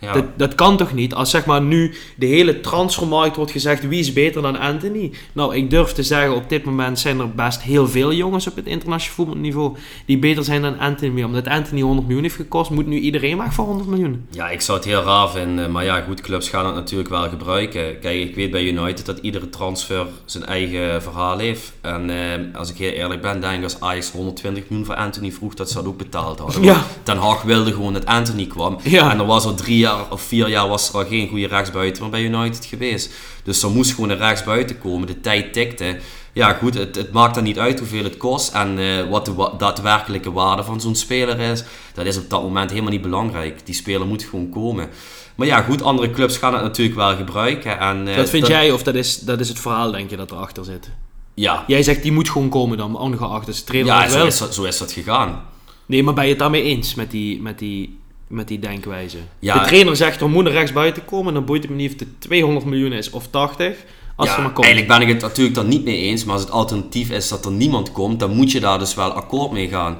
[0.00, 0.12] Ja.
[0.12, 1.14] Dat, dat kan toch niet?
[1.14, 5.12] Als zeg maar nu de hele transfermarkt wordt gezegd wie is beter dan Anthony.
[5.32, 8.56] Nou, ik durf te zeggen, op dit moment zijn er best heel veel jongens op
[8.56, 11.22] het internationaal voetbalniveau die beter zijn dan Anthony.
[11.22, 14.26] Omdat Anthony 100 miljoen heeft gekost, moet nu iedereen weg voor 100 miljoen.
[14.30, 15.72] Ja, ik zou het heel raar vinden.
[15.72, 17.98] Maar ja, goed, clubs gaan het natuurlijk wel gebruiken.
[18.00, 21.72] Kijk, ik weet bij United dat iedere transfer zijn eigen verhaal heeft.
[21.80, 25.32] En eh, als ik heel eerlijk ben, denk ik als Ajax 120 miljoen voor Anthony
[25.32, 26.62] vroeg, dat ze dat ook betaald hadden.
[26.62, 26.82] Ja.
[27.02, 28.78] Ten Hag wilde gewoon dat Anthony kwam.
[28.82, 29.10] Ja.
[29.10, 32.10] En er was al drie jaar of vier jaar was er al geen goede rechtsbuiten
[32.10, 33.12] bij United geweest.
[33.42, 35.06] Dus er moest gewoon een rechtsbuiten komen.
[35.06, 35.98] De tijd tikte.
[36.32, 39.50] Ja, goed, het, het maakt dan niet uit hoeveel het kost en uh, wat de
[39.58, 41.64] daadwerkelijke waarde van zo'n speler is.
[41.94, 43.66] Dat is op dat moment helemaal niet belangrijk.
[43.66, 44.88] Die speler moet gewoon komen.
[45.34, 47.78] Maar ja, goed, andere clubs gaan het natuurlijk wel gebruiken.
[47.78, 50.30] En, uh, dat vind jij, of dat is, dat is het verhaal, denk je, dat
[50.30, 50.90] erachter zit?
[51.34, 51.64] Ja.
[51.66, 53.46] Jij zegt, die moet gewoon komen dan, ongeacht.
[53.46, 55.42] Dus trainer ja, zo is, zo is dat gegaan.
[55.86, 57.98] Nee, maar ben je het daarmee eens met die, met die
[58.28, 59.18] met die denkwijze.
[59.38, 61.92] Ja, de trainer zegt er moet er rechts buiten komen, dan boeit het me niet
[61.92, 63.76] of het 200 miljoen is of 80.
[64.16, 64.66] Als ja, maar komt.
[64.66, 67.44] eigenlijk ben ik het natuurlijk dan niet mee eens, maar als het alternatief is dat
[67.44, 69.98] er niemand komt, dan moet je daar dus wel akkoord mee gaan.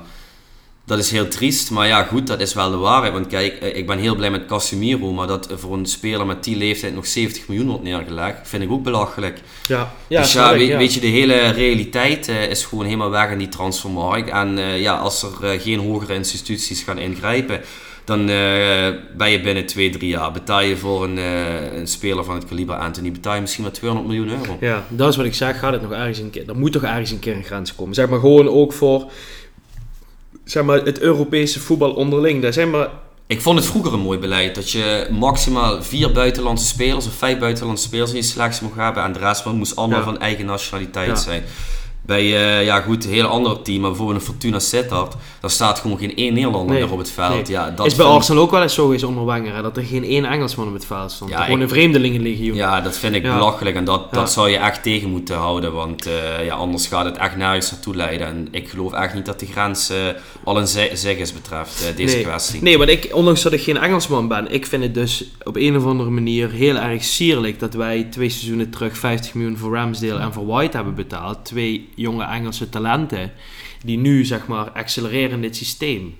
[0.84, 3.12] Dat is heel triest, maar ja goed, dat is wel de waarheid.
[3.12, 6.44] Want kijk, eh, ik ben heel blij met Casemiro, maar dat voor een speler met
[6.44, 9.40] die leeftijd nog 70 miljoen wordt neergelegd, vind ik ook belachelijk.
[9.66, 10.76] Ja, ja, dus ja, weet, ja.
[10.76, 14.30] weet je, de hele realiteit eh, is gewoon helemaal weg in die transfermarkt.
[14.30, 17.60] En eh, ja, als er geen hogere instituties gaan ingrijpen,
[18.08, 20.32] dan eh, ben je binnen 2, 3 jaar.
[20.32, 23.72] Betaal je voor een, eh, een speler van het kaliber Anthony, betaal je misschien maar
[23.72, 24.56] 200 miljoen euro.
[24.60, 25.58] Ja, dat is wat ik zeg.
[25.58, 26.48] Gaat het nog ergens een keer?
[26.48, 27.94] Er moet toch ergens een keer een grens komen.
[27.94, 29.10] Zeg maar gewoon ook voor
[30.44, 32.42] zeg maar, het Europese voetbal onderling.
[32.42, 32.88] Daar zijn maar.
[33.26, 37.38] Ik vond het vroeger een mooi beleid dat je maximaal vier buitenlandse spelers of vijf
[37.38, 40.04] buitenlandse spelers in je selectie mocht hebben en de rest moest allemaal Ja.
[40.04, 41.14] van eigen nationaliteit Ja.
[41.14, 41.42] zijn.
[42.08, 42.20] Bij
[42.58, 45.98] eh, ja, goed, een heel ander team, maar bijvoorbeeld een Fortuna Sittard, daar staat gewoon
[45.98, 46.82] geen één Nederlander Nee.
[46.84, 47.32] meer op het veld.
[47.34, 47.44] Nee.
[47.48, 49.54] Ja, dat is bij vind- Arsenal ook wel eens zo geweest onder Wenger.
[49.54, 51.30] Hè, dat er geen één Engelsman op het veld stond.
[51.30, 52.56] Ja, gewoon ik- een vreemdelingenlegioen.
[52.56, 53.34] Ja, dat vind ik Ja.
[53.34, 57.04] belachelijk en dat, dat zou je echt tegen moeten houden, want eh, ja, anders gaat
[57.04, 58.26] het echt nergens naartoe leiden.
[58.26, 59.96] En ik geloof echt niet dat de grens eh,
[60.44, 62.24] al een ze- zeg is betreft deze nee.
[62.24, 62.62] kwestie.
[62.62, 65.76] Nee, want ik, ondanks dat ik geen Engelsman ben, ik vind het dus op een
[65.76, 70.18] of andere manier heel erg sierlijk dat wij twee seizoenen terug 50 miljoen voor Ramsdale
[70.20, 71.38] en voor White hebben betaald.
[71.44, 73.32] Twee jonge Engelse talenten
[73.84, 76.14] die nu zeg maar accelereren in dit systeem.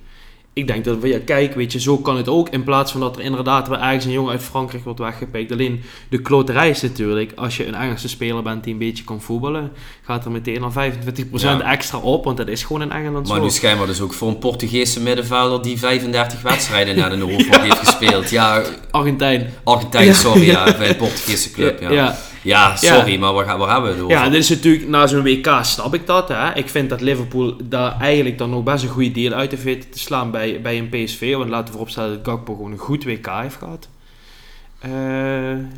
[0.53, 2.49] Ik denk dat we, ja, kijk, weet je, zo kan het ook.
[2.49, 5.53] In plaats van dat er inderdaad weer ergens een jongen uit Frankrijk wordt weggepikt.
[5.53, 9.21] Alleen de kloterij is natuurlijk, als je een Engelse speler bent die een beetje kan
[9.21, 11.73] voetballen, gaat er meteen al 25% Ja.
[11.73, 13.43] extra op, want dat is gewoon in Engeland Maar zo.
[13.43, 17.79] nu schijnbaar dus ook voor een Portugese middenvelder die 35 wedstrijden naar de Europa heeft
[17.79, 18.31] gespeeld.
[18.31, 19.51] Ja, Argentijn.
[19.65, 21.81] Argentijn, sorry, ja, bij een Portugese club.
[21.81, 22.69] Ja, ja.
[22.69, 22.77] ja.
[22.77, 24.11] sorry, maar waar, gaan- we het over?
[24.17, 26.29] Ja, dit is natuurlijk na zo'n WK snap ik dat.
[26.29, 26.55] Hè.
[26.55, 29.91] Ik vind dat Liverpool daar eigenlijk dan nog best een goede deal uit heeft weten
[29.91, 31.35] te slaan bij, bij een PSV.
[31.37, 33.89] Want laten we vooropstellen dat Gakpo gewoon een goed WK heeft gehad.
[34.79, 34.91] Eh,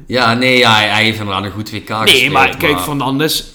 [0.06, 2.32] Ja, nee, ja, hij, heeft inderdaad een goed WK nee, gespeeld.
[2.32, 3.52] maar kijk, Fernandes,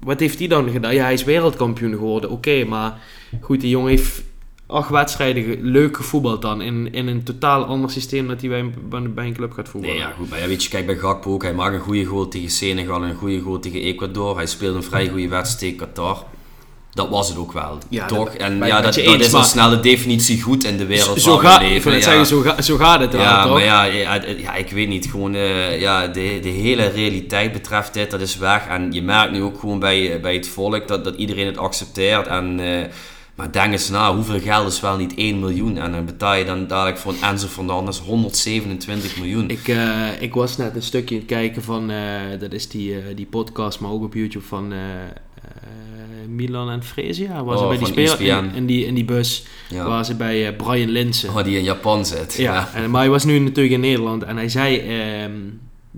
[0.00, 0.94] wat heeft hij dan gedaan?
[0.94, 2.64] Ja, hij is wereldkampioen geworden, oké.
[2.64, 2.98] maar
[3.40, 4.22] goed, die jongen heeft
[4.70, 6.60] acht wedstrijden leuk gevoetbald dan.
[6.62, 9.52] In, in een totaal ander systeem dat hij bij een, bij een- bij een club
[9.52, 9.96] gaat voetballen.
[9.96, 11.42] Nee, ja, goed, maar ja, weet je, kijk bij Gakpo ook.
[11.42, 14.36] Hij maakt een goede goal tegen Senegal en een goede goal tegen Ecuador.
[14.36, 16.24] Hij speelde een vrij goede wedstrijd tegen Qatar.
[16.94, 18.24] Dat was het ook wel, Ja, toch?
[18.32, 20.76] dat en ja, dat, je dat eens, is al maar- snel de definitie goed in
[20.76, 21.92] de wereld zo, waar we leven.
[21.92, 22.00] ja.
[22.00, 23.52] zeggen, zo, ga, zo gaat het wel, Ja, toch?
[23.52, 25.06] maar ja, ja, ik weet niet.
[25.10, 28.66] Gewoon, eh, ja, de, de hele realiteit betreft dit, dat is weg.
[28.66, 32.26] En je merkt nu ook gewoon bij, bij het volk dat, dat iedereen het accepteert.
[32.26, 32.86] En, eh,
[33.40, 35.76] maar denk eens na, hoeveel geld is wel niet 1 miljoen?
[35.76, 39.50] En dan betaal je dan dadelijk voor een Enzo Fernandez 127 miljoen.
[39.50, 42.00] Ik, eh, ik was net een stukje aan het kijken van, eh,
[42.40, 44.72] dat is die, eh, die podcast, maar ook op YouTube van
[46.28, 47.44] Milan en Fresia.
[47.44, 48.24] Waar ze Oh, bij die speler ESPN.
[48.24, 49.86] in, in, die, in die bus, ja.
[49.88, 51.28] waar ze bij Brian Linsen.
[51.28, 52.34] Oh, die in Japan zit.
[52.34, 55.32] ja, En, maar hij was nu natuurlijk in Nederland en hij zei, ehm,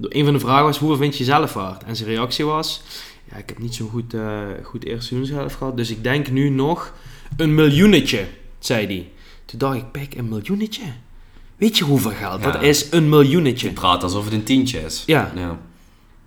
[0.01, 1.85] een van de vragen was, hoeveel vind je zelf waard?
[1.85, 2.83] En zijn reactie was,
[3.31, 4.15] ja, ik heb niet zo'n goed,
[4.63, 6.93] goed eerste seizoen zelf gehad, dus ik denk nu nog
[7.37, 8.27] een miljoenetje,
[8.59, 9.09] zei hij.
[9.45, 10.83] Toen dacht ik, pik, een miljoenetje?
[11.57, 12.43] Weet je hoeveel geld?
[12.43, 12.51] Ja.
[12.51, 13.67] Dat is een miljoenetje.
[13.67, 15.03] Je praat alsof het een tientje is.
[15.07, 15.33] Ja.
[15.35, 15.59] ja.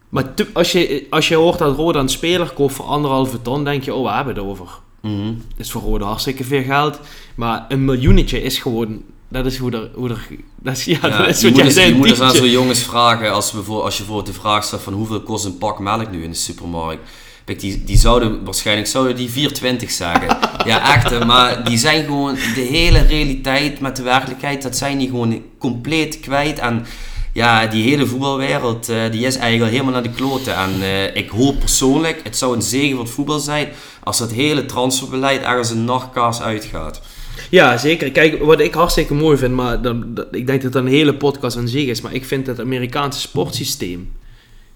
[0.09, 3.63] Maar te- als, je, als je hoort dat Roda een speler koopt voor anderhalve ton,
[3.63, 4.67] denk je, oh, we hebben het over.
[5.01, 6.99] Dat is voor Roda hartstikke veel geld.
[7.35, 9.01] Maar een miljoenetje is gewoon...
[9.27, 9.89] Dat is hoe er...
[9.93, 10.27] Hoe er
[10.63, 12.35] dat is, ja, Ja, dat is je wat moet jij zei, je moet eens aan
[12.35, 15.45] zo'n jongens vragen als, we voor, als je voor de vraag stelt van hoeveel kost
[15.45, 17.09] een pak melk nu in de supermarkt.
[17.45, 20.37] Die, zouden waarschijnlijk zouden die 4,20 zeggen.
[20.65, 21.25] ja, echt.
[21.25, 26.19] Maar die zijn gewoon de hele realiteit met de werkelijkheid, dat zijn die gewoon compleet
[26.19, 26.59] kwijt.
[26.59, 26.85] En
[27.33, 30.55] ja, die hele voetbalwereld, eh, die is eigenlijk al helemaal naar de kloten.
[30.55, 33.67] En eh, ik hoop persoonlijk, het zou een zegen voor het voetbal zijn
[34.03, 37.01] als dat hele transferbeleid ergens een nachtkaas uitgaat.
[37.49, 38.11] Ja, zeker.
[38.11, 39.95] Kijk, wat ik hartstikke mooi vind, maar dat-
[40.31, 44.11] ik denk dat een hele podcast aan zich is, maar ik vind het Amerikaanse sportsysteem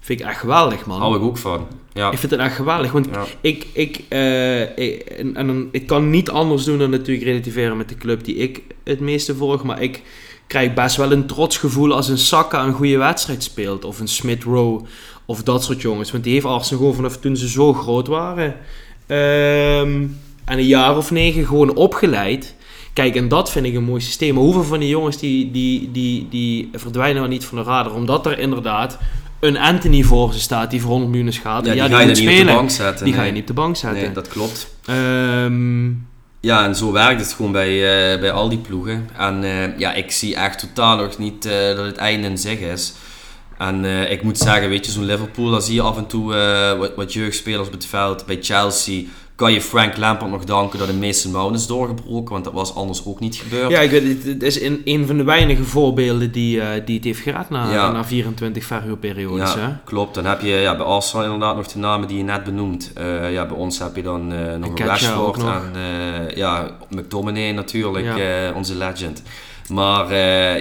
[0.00, 1.00] vind ik echt geweldig, man.
[1.00, 1.66] Hou ik ook van.
[1.92, 2.10] Ja.
[2.10, 3.24] Ik vind het echt geweldig, want Ja.
[3.40, 7.88] ik, ik, eh, ik, en, en ik kan niet anders doen dan natuurlijk relativeren met
[7.88, 10.02] de club die ik het meeste volg, maar ik
[10.46, 14.08] krijg best wel een trots gevoel als een Saka een goede wedstrijd speelt, of een
[14.08, 14.82] Smith Rowe,
[15.24, 18.56] of dat soort jongens, want die heeft Arsenal gewoon vanaf toen ze zo groot waren,
[19.06, 20.06] ehm,
[20.44, 22.54] en een jaar of negen gewoon opgeleid.
[22.92, 24.34] Kijk, en dat vind ik een mooi systeem.
[24.34, 27.94] Maar hoeveel van die jongens die, die, die, die verdwijnen wel niet van de radar,
[27.94, 28.98] omdat er inderdaad
[29.40, 31.66] een Anthony voor ze staat die voor 100 miljoen is gaat.
[31.66, 32.54] Ja, Ja, die ga je niet op de spelen.
[32.54, 33.04] bank zetten.
[33.04, 34.02] Die ga je niet op de bank zetten.
[34.02, 34.68] Nee, dat klopt.
[34.84, 35.88] Ehm,
[36.42, 37.68] Ja, en zo werkt het gewoon bij,
[38.14, 39.08] eh, bij al die ploegen.
[39.18, 42.58] En eh, ja, ik zie echt totaal nog niet eh, dat het einde in zich
[42.58, 42.92] is.
[43.58, 46.34] En ik moet zeggen, weet je, zo'n Liverpool, daar zie je af en toe
[46.78, 48.26] wat, wat jeugdspelers op het veld.
[48.26, 49.02] Bij Chelsea
[49.40, 52.74] kan je Frank Lampard nog danken dat de Mason Mount is doorgebroken, want dat was
[52.74, 53.70] anders ook niet gebeurd.
[53.70, 57.04] Ja, ik weet, het, is een, een van de weinige voorbeelden die, eh, die het
[57.04, 57.90] heeft gered na, Ja.
[57.90, 59.54] na 24 verhuurperiodes.
[59.54, 59.60] hè?
[59.60, 60.14] Ja, klopt.
[60.14, 62.92] Dan heb je ja, bij Arsenal inderdaad nog de namen die je net benoemt.
[62.94, 65.62] Eh, ja, bij ons heb je dan eh, nog een Rashford nog.
[65.74, 68.52] en ja, McTominay natuurlijk, Ja.
[68.52, 69.22] onze legend.
[69.68, 70.14] Maar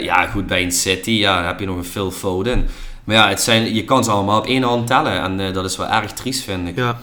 [0.04, 2.68] ja, goed, bij een City ja, heb je nog een Phil Foden.
[3.04, 5.78] Maar ja, het zijn, je kan ze allemaal op één hand tellen en dat is
[5.78, 6.76] wel erg triest, vind ik.
[6.76, 7.00] Ja,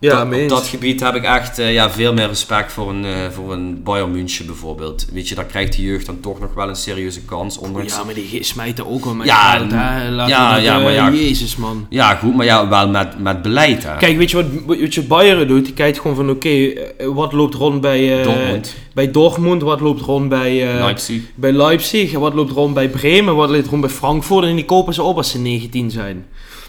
[0.00, 3.30] ja op dat gebied heb ik echt eh, ja, veel meer respect voor een, eh,
[3.30, 5.06] voor een Bayern München bijvoorbeeld.
[5.12, 7.58] Weet je, daar krijgt de jeugd dan toch nog wel een serieuze kans.
[7.58, 7.96] Ondanks...
[7.96, 10.10] Ja, maar die smijten ook wel met Ja, geld, hè?
[10.10, 11.10] Laten ja, we dat, ja, maar ja.
[11.10, 11.86] Jezus, man.
[11.88, 13.84] Ja, goed, maar ja, wel met, met beleid.
[13.84, 13.96] Hè.
[13.96, 15.64] Kijk, weet je wat, weet je wat Bayern doet?
[15.64, 19.62] Die kijkt gewoon van, oké, eh, wat loopt rond bij, eh, Dortmund, bij Dortmund?
[19.62, 21.22] Wat loopt rond bij, eh, Leipzig.
[21.34, 22.12] bij Leipzig?
[22.12, 23.36] Wat loopt rond bij Bremen?
[23.36, 24.44] Wat loopt rond bij Frankfurt?
[24.44, 26.26] En die kopen ze op als ze 19 zijn.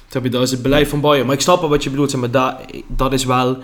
[0.09, 1.25] Dat, heb je, dat is het beleid van Bayern.
[1.25, 2.11] Maar ik snap wel wat je bedoelt.
[2.11, 2.55] zeg Maar dat,
[2.87, 3.57] dat is wel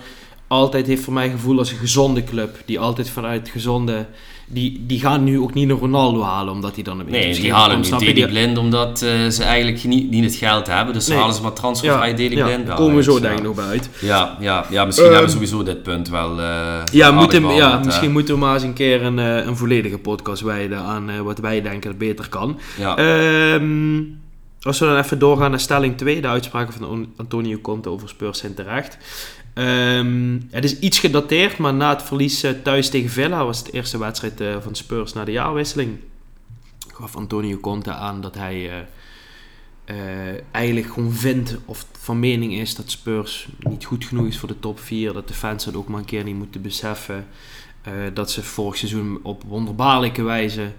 [0.48, 2.56] altijd, heeft voor mij gevoel als een gezonde club.
[2.64, 4.06] Die altijd vanuit gezonde...
[4.46, 7.20] Die, die gaan nu ook niet een Ronaldo halen, omdat hij dan een beetje Nee,
[7.26, 8.04] die misschien halen nu snap je?
[8.06, 10.94] Daily Die- Blind omdat eh, ze eigenlijk niet, niet het geld hebben.
[10.94, 11.18] Dus Nee.
[11.18, 13.88] halen ze maar transfervrij ja, Blind daar komen we zo denk ik nog bij uit.
[14.00, 16.46] Ja, ja, ja misschien Ehm, hebben we sowieso dit punt wel eh
[16.92, 17.84] Ja, moeten, ja hè.
[17.84, 21.20] misschien moeten we maar eens een keer een, eh, een volledige podcast wijden aan eh,
[21.20, 22.58] wat wij denken dat beter kan.
[22.78, 22.96] Ja.
[22.96, 23.96] Ehm,
[24.64, 28.08] als we dan even doorgaan naar stelling 2, de uitspraken van On- Antonio Conte over
[28.08, 28.98] Spurs zijn terecht.
[29.54, 33.66] Ehm, het is iets gedateerd, maar na het verlies eh, thuis tegen Villa was het
[33.66, 35.98] de eerste wedstrijd eh, van Spurs na de jaarwisseling.
[36.94, 38.86] Gaf Antonio Conte aan dat hij
[39.84, 39.94] eh,
[40.50, 44.58] eigenlijk gewoon vindt of van mening is dat Spurs niet goed genoeg is voor de
[44.58, 45.12] top 4.
[45.12, 47.26] Dat de fans dat ook maar een keer niet moeten beseffen.
[48.14, 50.72] Dat ze vorig seizoen op wonderbaarlijke wijze,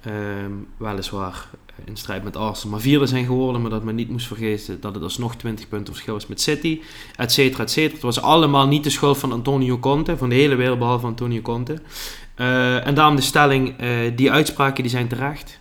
[0.00, 1.48] ehm, weliswaar
[1.84, 3.60] in strijd met Arsenal, maar vierde zijn geworden.
[3.62, 6.80] Maar dat men niet moest vergeten dat het alsnog 20 punten verschil is met City.
[7.16, 7.92] Et cetera, et cetera.
[7.94, 11.40] Het was allemaal niet de schuld van Antonio Conte, van de hele wereld behalve Antonio
[11.40, 11.78] Conte.
[12.34, 15.60] Eh, en daarom de stelling, eh, die uitspraken die zijn terecht.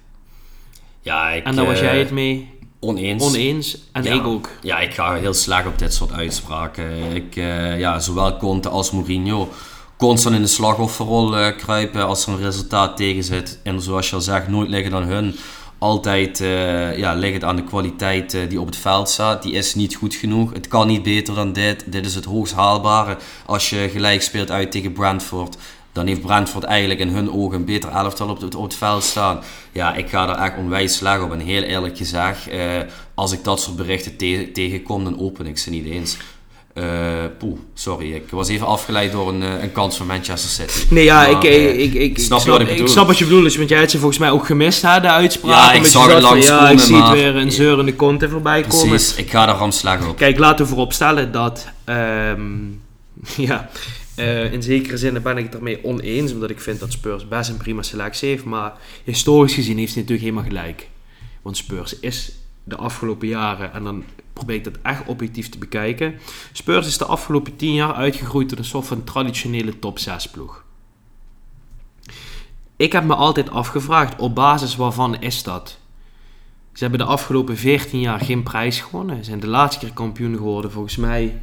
[1.02, 3.24] ja, ik, En daar was eh, jij het mee oneens.
[3.24, 3.78] oneens.
[3.92, 4.14] En Ja.
[4.14, 4.50] ik ook.
[4.62, 7.16] Ja, ik ga heel slecht op dit soort uitspraken.
[7.16, 7.36] Ik,
[7.78, 9.50] ja, zowel Conte als Mourinho
[9.98, 13.60] constant in de slachtofferrol eh, kruipen als er een resultaat tegen zit.
[13.64, 15.36] En zoals je al zegt, nooit liggen dan hun.
[15.82, 19.44] Altijd eh ja, liggend aan de kwaliteit eh, die op het veld staat.
[19.44, 20.54] Die is niet goed genoeg.
[20.54, 21.84] Het kan niet beter dan dit.
[21.92, 23.18] Dit is het hoogst haalbare.
[23.46, 25.58] Als je gelijk speelt uit tegen Brentford.
[25.92, 29.40] Dan heeft Brentford eigenlijk in hun ogen een beter elftal op het, het veld staan.
[29.72, 31.32] Ja, ik ga er echt onwijs slecht op.
[31.32, 32.60] En heel eerlijk gezegd, eh,
[33.14, 36.18] als ik dat soort berichten te- tegenkom, dan open ik ze niet eens.
[37.38, 38.14] Poeh, sorry.
[38.14, 40.94] Ik was even afgeleid door een, eh, een kans van Manchester City.
[40.94, 43.08] Nee, ja, Maar, ik, eh, ik, ik, ik, snap je snap, wat ik ik snap
[43.08, 45.52] wat je bedoelt, dus, want jij hebt ze volgens mij ook gemist, hè, de uitspraak.
[45.52, 48.30] Ja, ik zag het zat van, langskomen, Ja, ik zie het weer een zeurende Conte
[48.30, 48.88] voorbij komen.
[48.88, 50.18] Precies, ik ga daar ramslag op.
[50.18, 52.42] Kijk, laten we vooropstellen dat, ehm,
[53.48, 53.70] ja,
[54.52, 57.58] in zekere zin ben ik het ermee oneens, omdat ik vind dat Spurs best een
[57.58, 60.90] prima selectie heeft, maar historisch gezien heeft hij natuurlijk helemaal gelijk.
[61.42, 62.32] Want Spurs is
[62.64, 64.04] de afgelopen jaren, en dan
[64.46, 66.20] probeer ik dat echt objectief te bekijken,
[66.52, 70.64] Spurs is de afgelopen tien jaar uitgegroeid tot een soort van traditionele top 6 ploeg.
[72.76, 75.78] Ik heb me altijd afgevraagd, op basis waarvan is dat?
[76.74, 79.18] Ze hebben de afgelopen 14 jaar geen prijs gewonnen.
[79.18, 81.42] Ze zijn de laatste keer kampioen geworden, volgens mij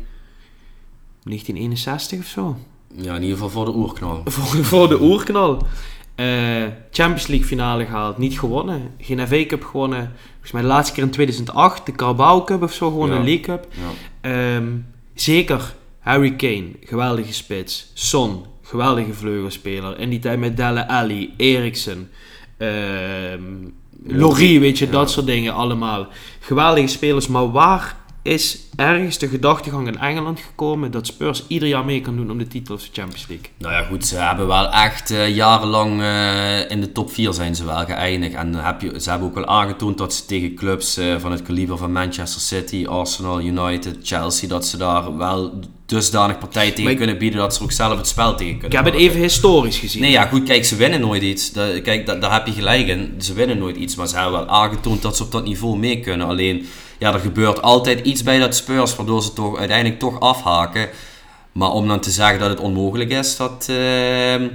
[1.22, 2.56] 1961 of zo.
[2.94, 4.22] Ja, in ieder geval voor de oerknal.
[4.30, 5.66] Voor, voor de oerknal.
[6.18, 6.26] Eh,
[6.90, 8.90] Champions League finale gehaald, niet gewonnen.
[9.00, 10.12] Geen FA Cup gewonnen.
[10.32, 13.14] Volgens mij de laatste keer in 2008, de Carabao Cup of zo, gewoon Ja.
[13.16, 13.66] een League Cup.
[13.70, 14.30] Ja.
[14.54, 14.66] Ehm,
[15.14, 17.90] zeker Harry Kane, geweldige spits.
[17.94, 19.98] Son, geweldige vleugelspeler.
[19.98, 22.10] In die tijd met Dele Alli, Eriksen,
[22.56, 23.42] ehm
[24.06, 24.90] Laurie, weet je, Ja.
[24.92, 26.06] dat soort dingen allemaal.
[26.40, 27.96] Geweldige spelers, maar waar
[28.28, 32.38] is ergens de gedachtegang in Engeland gekomen dat Spurs ieder jaar mee kan doen om
[32.38, 33.46] de titel of de Champions League?
[33.58, 37.54] Nou ja, goed, ze hebben wel echt eh, jarenlang eh, in de top 4 zijn
[37.54, 38.34] ze wel geëindigd.
[38.34, 41.42] En heb je, ze hebben ook wel aangetoond dat ze tegen clubs eh, van het
[41.42, 46.92] kaliber van Manchester City, Arsenal, United, Chelsea, dat ze daar wel dusdanig partij tegen Maar
[46.92, 49.20] ik- kunnen bieden dat ze ook zelf het spel tegen Ik kunnen heb het even
[49.20, 50.02] historisch gezien.
[50.02, 51.52] Nee, ja, goed, kijk, ze winnen nooit iets.
[51.82, 53.14] Kijk, da- daar heb je gelijk in.
[53.18, 56.00] Ze winnen nooit iets, maar ze hebben wel aangetoond dat ze op dat niveau mee
[56.00, 56.26] kunnen.
[56.26, 56.66] Alleen,
[56.98, 60.88] ja, er gebeurt altijd iets bij dat Spurs, waardoor ze toch uiteindelijk toch afhaken.
[61.52, 64.48] Maar om dan te zeggen dat het onmogelijk is, dat, ehm,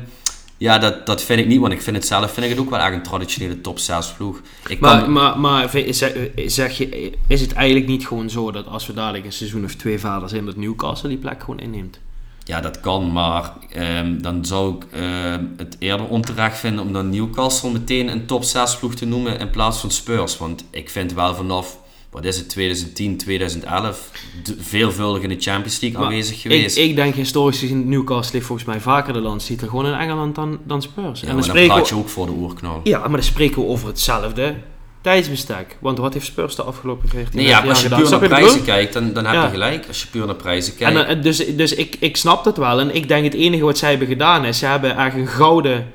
[0.57, 1.59] ja, dat, dat vind ik niet.
[1.59, 4.13] Want ik vind het zelf vind ik het ook wel echt een traditionele top 6
[4.17, 4.41] ploeg.
[4.67, 6.13] Ik Maar, kan, maar, maar zeg,
[6.45, 9.73] zeg je, is het eigenlijk niet gewoon zo dat als we dadelijk een seizoen of
[9.73, 11.99] twee verder zijn, dat Newcastle die plek gewoon inneemt?
[12.43, 17.09] Ja, dat kan, maar ehm, dan zou ik ehm, het eerder onterecht vinden om dan
[17.09, 20.37] Newcastle meteen een top 6 ploeg te noemen in plaats van Spurs.
[20.37, 21.77] Want ik vind wel vanaf
[22.13, 24.09] wat is het, 2010, 2011,
[24.43, 26.77] d- veelvuldig in de Champions League Maar aanwezig Ik, geweest.
[26.77, 30.59] ik denk historisch gezien, Newcastle heeft volgens mij vaker de landstitel gewoon in Engeland dan,
[30.63, 31.19] dan Spurs.
[31.21, 32.81] ja, en dan dan praat je ook voor de oerknal.
[32.83, 34.55] ja, maar dan spreken we over hetzelfde
[35.01, 35.77] tijdsbestek.
[35.79, 38.19] Want wat heeft Spurs de afgelopen 14 Nee, ja, 15 als je puur gedaan?
[38.19, 39.43] naar ik prijzen kijkt, dan, dan heb Ja.
[39.43, 39.87] je gelijk.
[39.87, 40.97] Als je puur naar prijzen kijkt.
[40.97, 42.79] En, eh, dus dus ik, ik snap dat wel.
[42.79, 45.91] En ik denk het enige wat zij hebben gedaan is, ze hebben eigenlijk een gouden,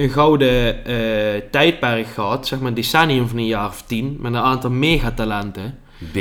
[0.00, 0.96] een gouden eh,
[1.50, 2.46] tijdperk gehad.
[2.46, 4.16] Zeg maar een decennium van een jaar of tien.
[4.20, 5.78] Met een aantal megatalenten.
[6.14, 6.20] Eh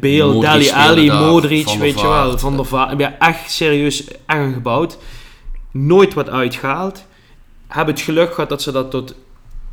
[0.00, 2.38] Bale, Modric Dali Ali, Modric, weet je wel.
[2.38, 2.98] Van der Vaart.
[2.98, 4.98] Ja, echt serieus aangebouwd.
[5.70, 7.06] Nooit wat uitgehaald.
[7.68, 9.14] Hebben het geluk gehad dat ze dat tot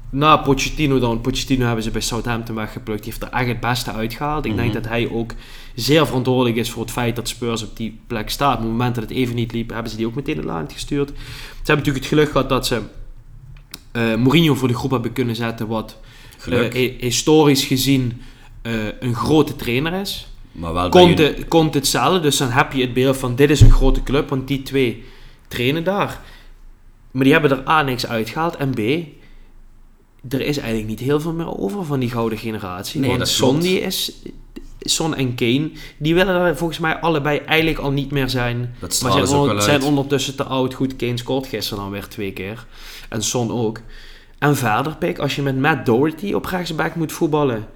[0.09, 1.21] na Pochettino dan.
[1.21, 3.03] Pochettino hebben ze bij Southampton weggeplukt.
[3.03, 4.45] Die heeft er echt het beste uitgehaald.
[4.45, 4.81] Ik denk Mhm.
[4.81, 5.33] dat hij ook
[5.75, 8.53] zeer verantwoordelijk is voor het feit dat Spurs op die plek staat.
[8.53, 10.47] Op het moment dat het even niet liep, hebben ze die ook meteen in de
[10.47, 11.09] laan gestuurd.
[11.09, 11.13] Ze
[11.55, 12.81] hebben natuurlijk het geluk gehad dat ze
[13.91, 15.67] eh, Mourinho voor de groep hebben kunnen zetten.
[15.67, 15.97] Wat
[16.49, 18.21] eh, hi- historisch gezien
[18.61, 20.27] eh, een grote trainer is.
[20.51, 23.61] maar wel Komt, het- komt hetzelfde, dus dan heb je het beeld van dit is
[23.61, 25.03] een grote club, want die twee
[25.47, 26.21] trainen daar.
[27.11, 28.77] Maar die hebben er A niks uitgehaald en B,
[30.33, 32.99] er is eigenlijk niet heel veel meer over van die gouden generatie.
[32.99, 33.63] Nee, want dat Son, klopt.
[33.63, 34.11] die is,
[34.89, 38.75] Son en Kane, die willen er volgens mij allebei eigenlijk al niet meer zijn.
[38.79, 40.73] Dat Maar zijn, wel zijn ondertussen te oud.
[40.73, 42.65] Goed, Kane scoort gisteren dan weer twee keer.
[43.09, 43.79] En Son ook.
[44.39, 47.67] En verder, Pik, als je met Matt Doherty op rechtsback moet voetballen...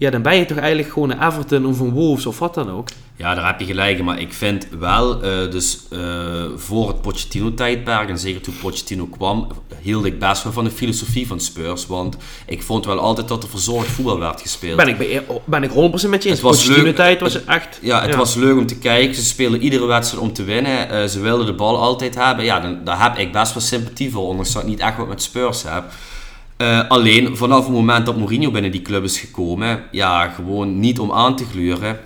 [0.00, 2.70] Ja, dan ben je toch eigenlijk gewoon een Everton of een Wolves of wat dan
[2.70, 2.88] ook.
[3.16, 4.04] Ja, daar heb je gelijk in.
[4.04, 9.48] Maar ik vind wel, eh, dus eh, voor het Pochettino-tijdperk, en zeker toen Pochettino kwam,
[9.80, 11.86] hield ik best wel van de filosofie van Spurs.
[11.86, 14.76] Want ik vond wel altijd dat er verzorgd voetbal werd gespeeld.
[14.76, 16.22] Ben ik, bij, ben ik 100% met je eens.
[16.22, 16.94] Het was leuk.
[16.94, 17.78] tijd was echt...
[17.82, 19.14] Ja, het was leuk om te kijken.
[19.14, 20.90] Ze spelen iedere wedstrijd om te winnen.
[20.90, 22.44] Eh, ze wilden de bal altijd hebben.
[22.44, 24.26] Ja, dan, daar heb ik best wel sympathie voor.
[24.26, 25.84] Ondanks dat ik niet echt wat met Spurs heb.
[26.60, 30.98] Eh, alleen vanaf het moment dat Mourinho binnen die club is gekomen, ja, gewoon niet
[30.98, 31.98] om aan te gluren.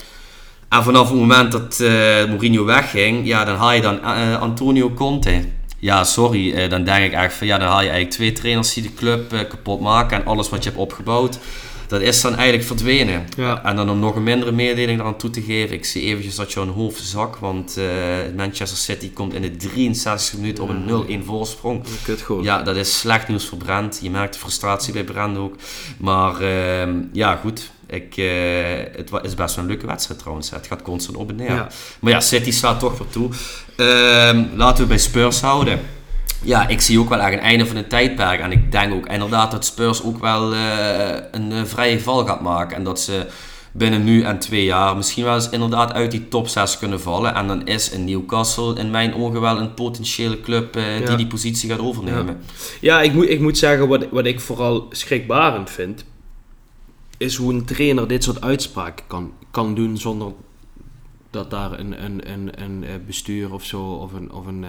[0.69, 1.90] En vanaf het moment dat eh,
[2.29, 5.45] Mourinho wegging, ja, dan haal je dan eh, Antonio Conte.
[5.79, 8.83] Ja, sorry, dan denk ik echt van ja, dan haal je eigenlijk twee trainers die
[8.83, 11.38] de club kapot maken en alles wat je hebt opgebouwd.
[11.87, 13.25] Dat is dan eigenlijk verdwenen.
[13.37, 13.64] Ja.
[13.64, 15.75] En dan om nog een mindere mededeling eraan toe te geven.
[15.75, 17.37] Ik zie eventjes dat je een hoofd zak.
[17.37, 17.87] Want eh,
[18.37, 21.83] Manchester City komt in de 63 minuut op een 0-1 voorsprong.
[22.05, 22.25] Kut.
[22.42, 23.99] Ja, dat is slecht nieuws voor Brent.
[24.03, 25.55] Je merkt de frustratie bij Brent ook.
[25.99, 27.70] Maar ehm, ja, goed.
[27.87, 28.27] Ik, eh,
[28.97, 30.51] het is best wel een leuke wedstrijd trouwens.
[30.51, 31.51] Het gaat constant op en neer.
[31.51, 31.68] Ja.
[32.01, 33.31] Maar ja, City slaat toch weer toe.
[33.77, 35.81] Ehm, laten we bij Spurs houden.
[36.44, 38.40] Ja, ik zie ook wel echt een einde van een tijdperk.
[38.40, 42.40] En ik denk ook inderdaad dat Spurs ook wel eh, een eh, vrije val gaat
[42.40, 42.76] maken.
[42.76, 43.26] En dat ze
[43.72, 47.35] binnen nu en twee jaar misschien wel eens inderdaad uit die top 6 kunnen vallen.
[47.35, 51.07] En dan is een Newcastle in mijn ogen wel een potentiële club eh, Ja.
[51.07, 52.40] die die positie gaat overnemen.
[52.80, 56.04] Ja, ik moet, ik moet zeggen, wat, wat ik vooral schrikbarend vind,
[57.16, 60.33] is hoe een trainer dit soort uitspraken kan, kan doen zonder
[61.30, 64.33] dat daar een, een, een, een bestuur of zo, of een...
[64.33, 64.64] Of een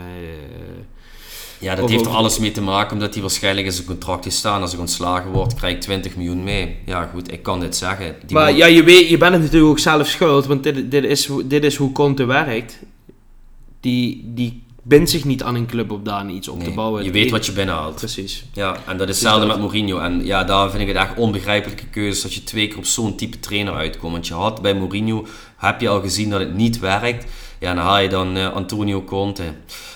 [1.59, 4.35] Ja, dat heeft er alles mee te maken omdat hij waarschijnlijk in zijn contract heeft
[4.35, 4.61] staan.
[4.61, 6.75] Als ik ontslagen word, krijg ik 20 miljoen mee.
[6.85, 8.15] Ja, goed, ik kan dit zeggen.
[8.25, 11.03] Die maar ja, je, weet, je bent het natuurlijk ook zelf schuld, want dit, dit,
[11.03, 12.79] is, hoe- dit is hoe Conte werkt.
[13.79, 17.04] Die, die bindt zich niet aan een club op daar iets op Nee, te bouwen.
[17.04, 17.95] je weet wat je binnenhaalt.
[17.95, 18.43] Precies.
[18.54, 19.56] Ja, en dat is hetzelfde dat.
[19.56, 20.00] met Mourinho.
[20.00, 23.15] En ja, daar vind ik het echt onbegrijpelijke keuze dat je twee keer op zo'n
[23.15, 24.12] type trainer uitkomt.
[24.13, 25.26] Want je had bij Mourinho,
[25.58, 27.26] heb je al gezien dat het niet werkt.
[27.60, 29.43] Ja, dan haal je dan eh, Antonio Conte.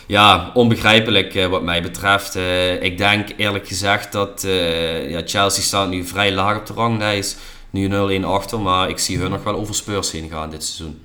[0.06, 2.36] Ja, onbegrijpelijk eh, wat mij betreft.
[2.36, 4.46] Eh, ik denk eerlijk gezegd dat
[5.08, 7.38] ja, Chelsea staat nu vrij laag op de ranglijst.
[7.70, 7.90] Nu
[8.22, 11.02] 0-1 achter, maar ik zie hun nog wel over Spurs heen gaan dit seizoen.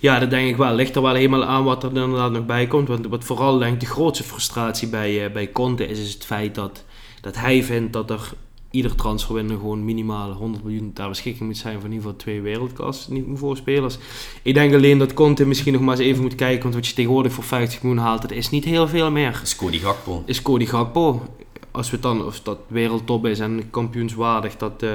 [0.00, 0.74] Ja, dat denk ik wel.
[0.74, 2.88] Ligt er wel helemaal aan wat er inderdaad nog bij komt.
[2.88, 6.24] Want wat vooral denk ik de grootste frustratie bij, eh, bij Conte is, is het
[6.24, 6.84] feit dat,
[7.20, 8.32] dat hij vindt dat er
[8.72, 12.40] ieder transferwindow gewoon minimaal 100 miljoen ter beschikking moet zijn voor in ieder geval twee
[12.40, 13.98] wereldklasse niveauspelers.
[14.42, 16.94] Ik denk alleen dat Conte misschien nog maar eens even moet kijken, want wat je
[16.94, 19.40] tegenwoordig voor 50 miljoen haalt, dat is niet heel veel meer.
[19.42, 20.22] Is Cody Gakpo.
[20.26, 21.22] Is Cody Gakpo.
[21.70, 24.90] Als we dan, of dat wereldtop is en kampioenswaardig, dat, eh,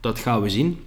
[0.00, 0.80] dat gaan we zien.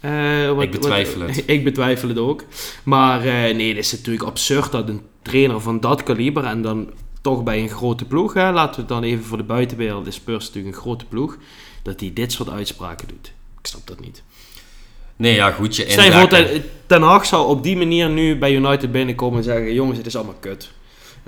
[0.00, 1.42] Eh, wat- Ik betwijfel wat- het.
[1.56, 2.44] Ik betwijfel het ook.
[2.82, 6.90] Maar eh, nee, het is natuurlijk absurd dat een trainer van dat kaliber en dan
[7.20, 10.14] toch bij een grote ploeg, hè, laten we het dan even voor de buitenwereld, is
[10.14, 11.36] Spurs natuurlijk een grote ploeg,
[11.82, 13.32] dat hij dit soort uitspraken doet.
[13.60, 14.22] Ik snap dat niet.
[15.16, 15.76] Nee, ja, goed.
[15.76, 16.52] Je Stel je voor, indekken.
[16.52, 20.06] Ten, Ten Hag zou op die manier nu bij United binnenkomen en zeggen, jongens, het
[20.06, 20.70] is allemaal kut.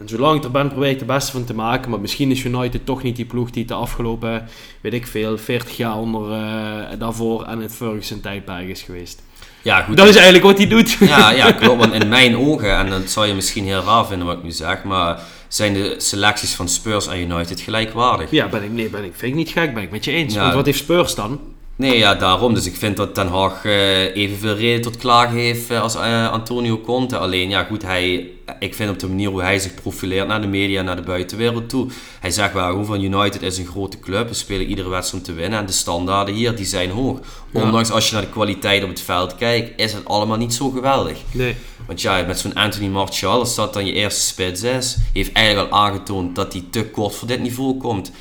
[0.03, 1.91] En zolang ik er ben, probeer ik het beste van te maken.
[1.91, 4.49] Maar misschien is United toch niet die ploeg die de afgelopen,
[4.81, 9.23] weet ik veel, 40 jaar onder eh, daarvoor en het Ferguson tijdperk is geweest.
[9.63, 9.97] Ja, goed.
[9.97, 10.91] Dat is eigenlijk wat hij doet.
[11.01, 11.81] Ja, ja, klopt.
[11.81, 14.51] Want in mijn ogen, en dat zou je misschien heel raar vinden wat ik nu
[14.51, 18.31] zeg, maar zijn de selecties van Spurs en United gelijkwaardig.
[18.31, 20.35] Ja, ben ik, nee, ben ik, vind ik niet gek, ben ik met je eens.
[20.35, 20.41] Ja.
[20.41, 21.41] Want wat heeft Spurs dan?
[21.83, 22.55] Nee, ja, daarom.
[22.55, 26.31] Dus ik vind dat Ten Hag uh, evenveel reden tot klagen heeft uh, als uh,
[26.31, 27.17] Antonio Conte.
[27.17, 30.47] Alleen, ja goed, hij, ik vind op de manier hoe hij zich profileert naar de
[30.47, 31.89] media, naar de buitenwereld toe.
[32.21, 34.29] Hij zegt wel gewoon van United is een grote club.
[34.29, 35.59] We spelen iedere wedstrijd om te winnen.
[35.59, 37.19] En de standaarden hier, die zijn hoog.
[37.53, 40.71] Ondanks als je naar de kwaliteit op het veld kijkt, is het allemaal niet zo
[40.71, 41.19] geweldig.
[41.31, 41.57] Nee.
[41.87, 45.71] Want ja, met zo'n Anthony Martial, als dat dan je eerste spits is, heeft eigenlijk
[45.71, 48.13] al aangetoond dat hij te kort voor dit niveau komt.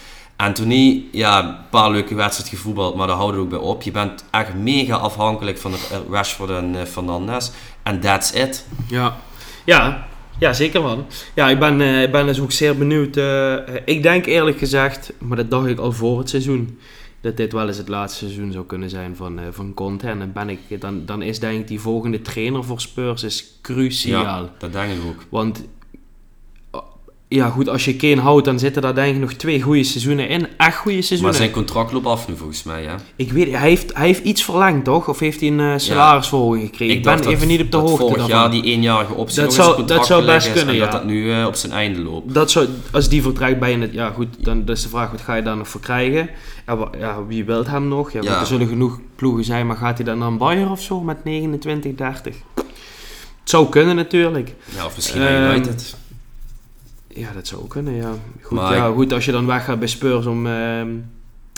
[0.41, 3.81] Anthony, ja, een paar leuke wedstrijden gevoetbald, maar daar houden we ook bij op.
[3.81, 5.73] Je bent echt mega afhankelijk van
[6.09, 7.51] Rashford en uh, Fernandes.
[7.83, 8.65] En that's it.
[8.87, 9.17] Ja,
[9.65, 10.07] ja,
[10.39, 11.05] ja zeker man.
[11.35, 13.17] Ja, ik ben, uh, ik ben dus ook zeer benieuwd.
[13.17, 16.79] Uh, ik denk eerlijk gezegd, maar dat dacht ik al voor het seizoen,
[17.21, 20.07] dat dit wel eens het laatste seizoen zou kunnen zijn van, van Conte.
[20.07, 23.59] En dan, ben ik, dan, dan is denk ik die volgende trainer voor Spurs is
[23.61, 24.43] cruciaal.
[24.43, 25.25] Ja, dat denk ik ook.
[25.29, 25.63] Want
[27.35, 30.27] ja, goed, als je Kane houdt, dan zitten daar denk ik nog twee goede seizoenen
[30.27, 30.47] in.
[30.57, 31.25] Echt goede seizoenen.
[31.25, 32.95] Maar zijn contract loopt af nu volgens mij, ja?
[33.15, 35.07] Ik weet hij heeft, hij heeft iets verlengd, toch?
[35.07, 36.95] Of heeft hij een uh, salarisverhoging gekregen?
[36.95, 38.39] Ik, ben even niet op de hoogte vorig daarvan.
[38.39, 40.81] jaar die eenjarige optie dat zou, dat zou best kunnen, ja.
[40.81, 42.33] dat dat nu uh, op zijn einde loopt.
[42.33, 43.93] Dat zou, als die vertrekt bij het...
[43.93, 46.29] Ja, goed, dan is de vraag, wat ga je daar nog voor krijgen?
[46.65, 48.11] Ja, ja wie wilt hem nog?
[48.11, 48.39] Ja, ja.
[48.39, 51.23] Er zullen genoeg ploegen zijn, maar gaat hij dan naar een Bayern of zo met
[51.23, 52.35] 29, 30?
[52.55, 54.53] Het zou kunnen natuurlijk.
[54.75, 55.99] Ja, of misschien naar United.
[57.13, 58.13] Ja, dat zou ook kunnen, ja.
[58.41, 60.81] Goed, ja, goed als je dan weg gaat bij Spurs om, uh,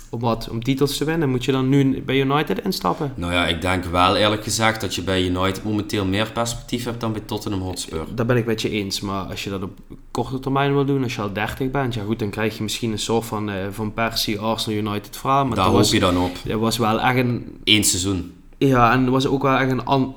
[0.10, 3.14] om, wat, om titels te winnen, moet je dan nu bij United instappen?
[3.16, 6.99] Nou ja, ik denk wel eerlijk gezegd dat je bij United momenteel meer perspectief hebt
[6.99, 8.06] dan bij Tottenham Hotspur.
[8.16, 9.80] Daar ben ik met je eens, maar als je dat op
[10.12, 12.91] korte termijn wil doen, als je al 30 bent, ja goed, dan krijg je misschien
[12.91, 15.45] een soort van, uh, van Persie, Arsenal, United verhaal.
[15.45, 16.36] Maar Daar hoop je dan op.
[16.45, 17.58] Dat was wel echt een...
[17.64, 18.34] Eén seizoen.
[18.58, 20.16] Ja, en dat was ook wel echt een an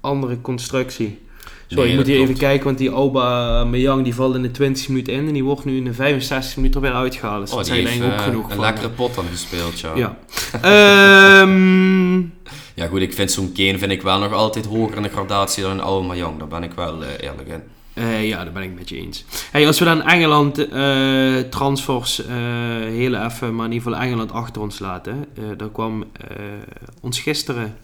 [0.00, 1.18] andere constructie.
[1.68, 4.50] Sorry, nee, ik moet hier even kijken, want die Oba Meyang die valt in de
[4.50, 7.40] 20 minuten in en die wordt nu in de 65 minuten weer uitgehaald.
[7.40, 9.92] Dus oh, dat zijn denk ik ook genoeg Een lekkere pot dan gespeeld, ja.
[9.94, 12.32] Ja, um...
[12.74, 15.62] ja goed, ik vind zo'n Kane vind ik wel nog altijd hoger in de gradatie
[15.62, 16.38] dan een oude Meyang.
[16.38, 17.62] Daar ben ik wel uh, eerlijk in.
[17.94, 19.24] Uh, ja, daar ben ik met je eens.
[19.50, 22.26] Hey, als we dan Engeland uh, transfers uh,
[22.84, 25.24] heel even, maar in ieder geval Engeland achter ons laten.
[25.56, 26.04] daar kwam
[27.00, 27.76] ons gisteren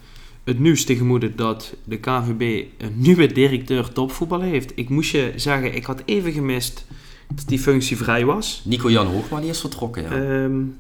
[0.45, 4.73] het nieuws tegemoeten dat de KVB een nieuwe directeur topvoetbal heeft.
[4.75, 6.87] Ik moest je zeggen, ik had even gemist
[7.35, 8.63] dat die functie vrij was.
[8.65, 10.43] Nico-Jan Hoogma, die is vertrokken, ja.
[10.43, 10.77] Um,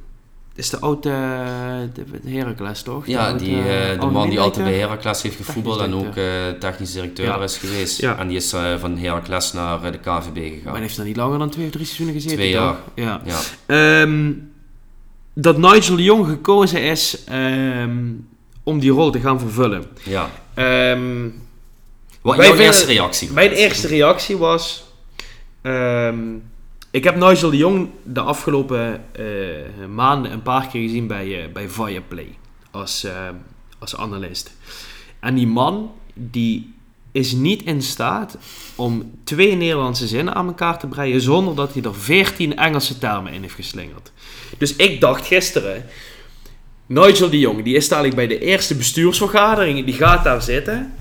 [0.54, 1.10] is de oude
[1.92, 3.06] de Heracles, toch?
[3.06, 6.24] Ja, de, die, uh, de man die altijd bij Heracles heeft gevoetbald en ook uh,
[6.58, 7.42] technisch directeur ja.
[7.42, 8.00] is geweest.
[8.00, 8.18] Ja.
[8.18, 10.72] En die is uh, van Heracles naar de KVB gegaan.
[10.72, 12.36] Maar heeft dan niet langer dan twee of drie seizoenen gezeten?
[12.36, 12.76] Twee jaar.
[12.94, 13.22] Ja.
[13.24, 14.02] ja.
[14.02, 14.52] Um,
[15.34, 18.28] dat Nigel Jong gekozen is um,
[18.64, 19.84] om die rol te gaan vervullen.
[20.04, 20.30] Ja.
[20.92, 21.42] Um,
[22.20, 23.32] Wat jouw eerste reactie?
[23.32, 24.84] Mijn eerste reactie was...
[25.62, 26.42] Um,
[26.90, 31.52] ik heb Nigel de Jong de afgelopen uh, maanden een paar keer gezien bij, uh,
[31.52, 32.36] bij Viaplay.
[32.70, 33.12] Als, uh,
[33.78, 34.52] als analist.
[35.20, 36.74] En die man, die
[37.12, 38.38] is niet in staat
[38.74, 41.20] om twee Nederlandse zinnen aan elkaar te breien...
[41.20, 44.12] zonder dat hij er veertien Engelse termen in heeft geslingerd.
[44.58, 45.84] Dus ik dacht gisteren
[46.86, 49.84] Nigel de Jong, die is dadelijk bij de eerste bestuursvergadering.
[49.84, 50.94] Die gaat daar zitten.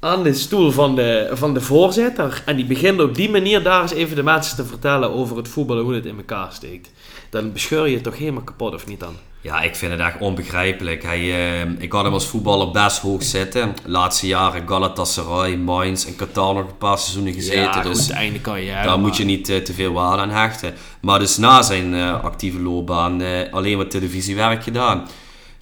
[0.00, 2.42] Aan de stoel van de, van de voorzitter.
[2.46, 5.48] En die begint op die manier daar eens even de mensen te vertellen over het
[5.48, 6.90] voetbal en hoe het in elkaar steekt.
[7.30, 9.14] Dan bescheur je het toch helemaal kapot, of niet dan?
[9.40, 11.02] Ja, ik vind het echt onbegrijpelijk.
[11.02, 13.74] Hij, uh, ik had hem als voetballer best hoog zitten.
[13.84, 17.60] Laatste jaren Galatasaray, Mainz en Qatar nog een paar seizoenen gezeten.
[17.60, 20.74] Ja, goed, dus einde carrière, daar moet je niet uh, te veel waarde aan hechten.
[21.00, 25.06] Maar dus na zijn uh, actieve loopbaan alleen wat televisiewerk gedaan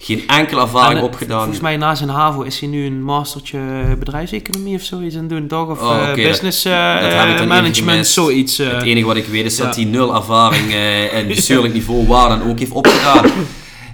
[0.03, 1.39] geen enkele ervaring en, opgedaan.
[1.39, 3.59] Volgens mij na zijn HAVO is hij nu een mastertje
[3.99, 5.69] bedrijfseconomie of zoiets aan doen, toch?
[5.69, 8.59] Of oh, okay, uh, business dat, uh, dat management, zoiets.
[8.59, 8.71] Uh.
[8.71, 10.73] Het enige wat ik weet is dat hij nul ervaring
[11.17, 13.31] en bestuurlijk niveau waar dan ook heeft opgedaan.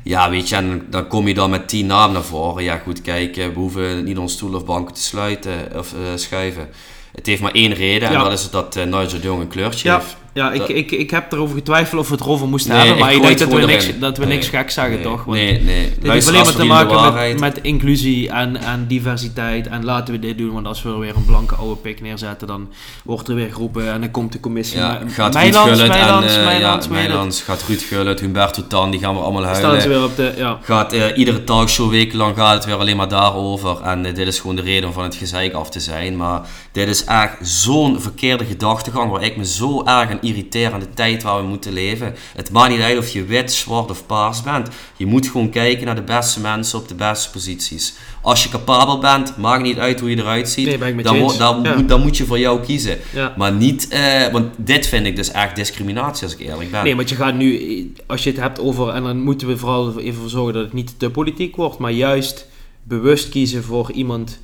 [0.03, 2.63] Ja, weet je, en dan kom je dan met tien namen naar voren.
[2.63, 6.69] Ja, goed, kijk, we hoeven niet onze stoel of banken te sluiten of schuiven.
[7.11, 10.17] Het heeft maar één reden en dat is dat Nigel Jong een kleurtje heeft.
[10.39, 13.21] Ja, ik, ik, ik heb erover getwijfeld of we het erover moesten hebben, maar ik
[13.21, 15.23] denk dat we, niks, dat we niks gek zeggen, toch?
[15.23, 15.91] Want nee, nee.
[15.99, 20.19] Dit heeft alleen maar te maken met, met, inclusie en, en diversiteit en laten we
[20.19, 22.69] dit doen, want als we er weer een blanke oude pik neerzetten, dan
[23.03, 24.77] wordt er weer geroepen en dan komt de commissie.
[24.77, 29.21] Ja, gaat Ruud en, uh, ja, Mijlands, gaat Ruud Gullit, Humberto Tan, die gaan we
[29.21, 29.69] allemaal huilen.
[29.69, 30.57] Staan ze weer op de, ja.
[30.61, 34.39] Gaat uh, iedere talkshow wekenlang gaat het weer alleen maar daarover en uh, dit is
[34.39, 38.01] gewoon de reden om van het gezeik af te zijn, maar dit is echt zo'n
[38.01, 42.15] verkeerde gedachtegang waar ik me zo erg aan irriterende tijd waar we moeten leven.
[42.35, 44.67] Het maakt niet uit of je wit, zwart of paars bent.
[44.97, 47.93] Je moet gewoon kijken naar de beste mensen op de beste posities.
[48.21, 50.79] Als je capabel bent, maakt niet uit hoe je eruit ziet.
[50.79, 51.75] Nee, dan, mo- dan, Ja.
[51.75, 52.97] moet, dan moet je voor jou kiezen.
[53.13, 53.33] Ja.
[53.37, 56.83] Maar niet, eh, want dit vind ik dus echt discriminatie als ik eerlijk ben.
[56.83, 59.99] Nee, want je gaat nu, als je het hebt over, en dan moeten we vooral
[59.99, 62.47] even voor zorgen dat het niet te politiek wordt, maar juist
[62.83, 64.39] bewust kiezen voor iemand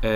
[0.00, 0.10] eh,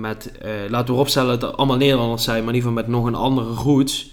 [0.00, 2.96] met, eh, laten we vooropstellen dat het allemaal Nederlanders zijn, maar in ieder geval met
[2.96, 4.10] nog een andere roots,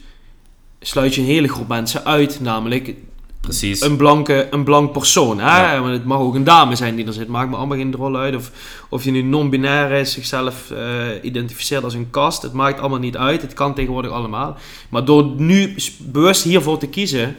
[0.80, 2.96] sluit je een hele groep mensen uit, namelijk
[3.42, 3.82] Precies.
[3.82, 5.40] een, blanke, een blank persoon.
[5.40, 5.74] Hè?
[5.74, 5.82] Ja.
[5.82, 8.18] Want het mag ook een dame zijn die er zit, maakt me allemaal geen rol
[8.18, 8.36] uit.
[8.36, 8.52] Of,
[8.90, 13.18] of je nu non-binair is, zichzelf eh, identificeert als een kast, het maakt allemaal niet
[13.18, 13.42] uit.
[13.42, 14.58] Het kan tegenwoordig allemaal.
[14.90, 17.36] Maar door nu bewust hiervoor te kiezen,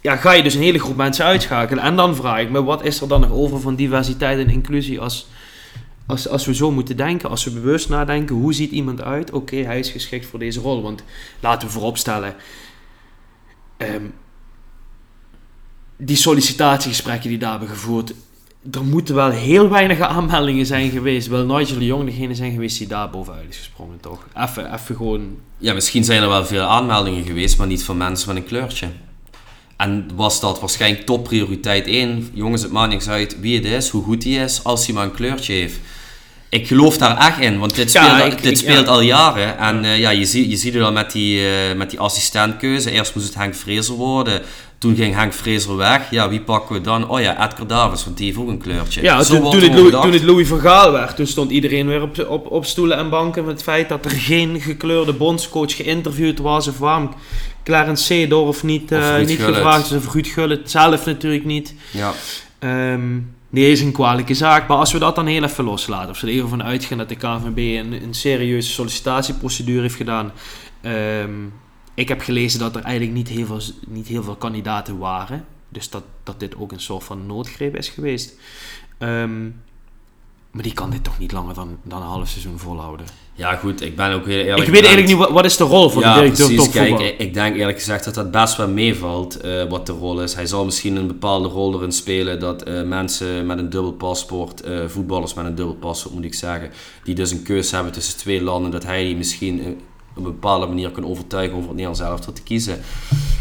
[0.00, 1.84] ja, ga je dus een hele groep mensen uitschakelen.
[1.84, 5.00] En dan vraag ik me, wat is er dan nog over van diversiteit en inclusie
[5.00, 5.26] als,
[6.06, 7.30] als, als we zo moeten denken?
[7.30, 9.30] Als we bewust nadenken, hoe ziet iemand uit?
[9.30, 10.82] Oké, hij is geschikt voor deze rol.
[10.82, 11.04] Want
[11.40, 12.34] laten we vooropstellen,
[13.76, 14.04] ehm,
[15.96, 18.14] die sollicitatiegesprekken die daar hebben gevoerd,
[18.70, 21.26] er moeten wel heel weinig aanmeldingen zijn geweest.
[21.26, 24.26] Wel Nigel de Jong degene zijn geweest die daar bovenuit is gesprongen, toch?
[24.36, 25.38] Even, even gewoon...
[25.58, 28.88] Ja, misschien zijn er wel veel aanmeldingen geweest, maar niet van mensen met een kleurtje.
[29.76, 32.30] En was dat waarschijnlijk topprioriteit 1.
[32.32, 35.04] Jongens, het maakt niks uit wie het is, hoe goed hij is, als hij maar
[35.04, 35.78] een kleurtje heeft.
[36.48, 38.92] Ik geloof daar echt in, want dit speelt, ik- dit ik- speelt ja.
[38.92, 39.58] al jaren.
[39.58, 42.90] En eh, ja, je, ziet je ziet het al met die, eh, met die assistentkeuze.
[42.90, 44.42] Eerst moest het Henk Vrezer worden.
[44.78, 46.10] Toen ging Henk Vrezer weg.
[46.10, 47.08] Ja, wie pakken we dan?
[47.08, 49.02] Oh ja, Edgar Davids, want die heeft ook een kleurtje.
[49.02, 52.02] Ja, Zo toen, het Louis, toen het Louis van Gaal werd, toen stond iedereen weer
[52.02, 56.38] op, op, op stoelen en banken met het feit dat er geen gekleurde bondscoach geïnterviewd
[56.38, 56.68] was.
[56.68, 57.10] Of waarom
[57.64, 59.54] Clarence Seedorf niet, Of Ruud niet Gullit.
[59.54, 59.96] gevraagd is.
[59.96, 61.74] Of Ruud Gullit zelf natuurlijk niet.
[61.90, 62.12] Ja.
[62.58, 63.14] Ehm,
[63.50, 64.68] nee, is een kwalijke zaak.
[64.68, 66.10] Maar als we dat dan heel even loslaten.
[66.10, 70.32] Of ze er even van uitgaan dat de KNVB een, een serieuze sollicitatieprocedure heeft gedaan.
[70.80, 71.30] Ehm,
[71.94, 75.44] ik heb gelezen dat er eigenlijk niet heel veel, niet heel veel kandidaten waren.
[75.68, 78.34] Dus dat, dat dit ook een soort van noodgreep is geweest.
[78.98, 79.30] Ehm,
[80.54, 83.06] maar die kan dit toch niet langer dan, dan een half seizoen volhouden.
[83.34, 84.66] ja, goed, ik ben ook heel eerlijk.
[84.66, 86.72] ik weet eigenlijk niet, wat, wat is de rol van ja, de directeur precies.
[86.72, 90.34] Kijk, ik, denk eerlijk gezegd dat dat best wel meevalt eh, wat de rol is.
[90.34, 94.60] Hij zal misschien een bepaalde rol erin spelen dat eh, mensen met een dubbel paspoort,
[94.60, 96.70] eh, voetballers met een dubbel paspoort moet ik zeggen,
[97.04, 99.80] die dus een keuze hebben tussen twee landen, dat hij die misschien
[100.16, 102.80] op een bepaalde manier kan overtuigen over het Nederlands elftal te kiezen.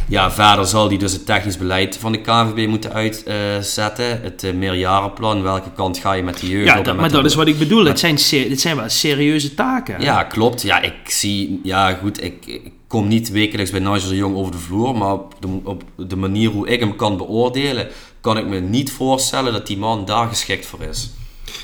[0.08, 4.22] Ja, verder zal hij dus het technisch beleid van de KNVB moeten uitzetten.
[4.22, 7.16] het eh, meerjarenplan, welke kant ga je met de jeugd ja, op dat, maar de-
[7.16, 7.86] dat is wat ik bedoel.
[7.86, 9.96] Het zijn, dit zijn wel serieuze taken.
[9.96, 10.04] hè?
[10.04, 10.62] ja, klopt.
[10.62, 11.60] Ja, ik zie...
[11.64, 15.14] Ja, goed, ik, ik kom niet wekelijks bij Nigel de Jong over de vloer, maar
[15.14, 17.88] op de, op de manier hoe ik hem kan beoordelen,
[18.22, 21.12] kan ik me niet voorstellen dat die man daar geschikt voor is.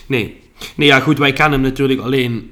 [0.05, 0.39] Nee.
[0.75, 2.51] Nee, ja, goed, wij kennen hem natuurlijk alleen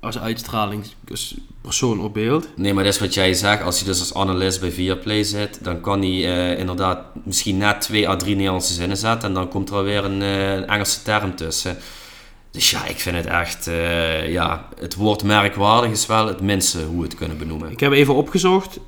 [0.00, 2.48] als uitstraling, als persoon op beeld.
[2.56, 3.62] Nee, maar dat is wat jij zegt.
[3.62, 7.80] Als hij dus als analist bij Viaplay zit, dan kan hij eh, inderdaad misschien net
[7.80, 11.02] twee à drie Nederlandse zinnen zetten en dan komt er alweer een, eh, een Engelse
[11.02, 11.76] term tussen.
[12.50, 13.66] Dus ja, ik vind het echt...
[13.66, 17.70] eh, ja, het woord merkwaardig is wel het minste hoe we het kunnen benoemen.
[17.70, 18.80] Ik heb even opgezocht.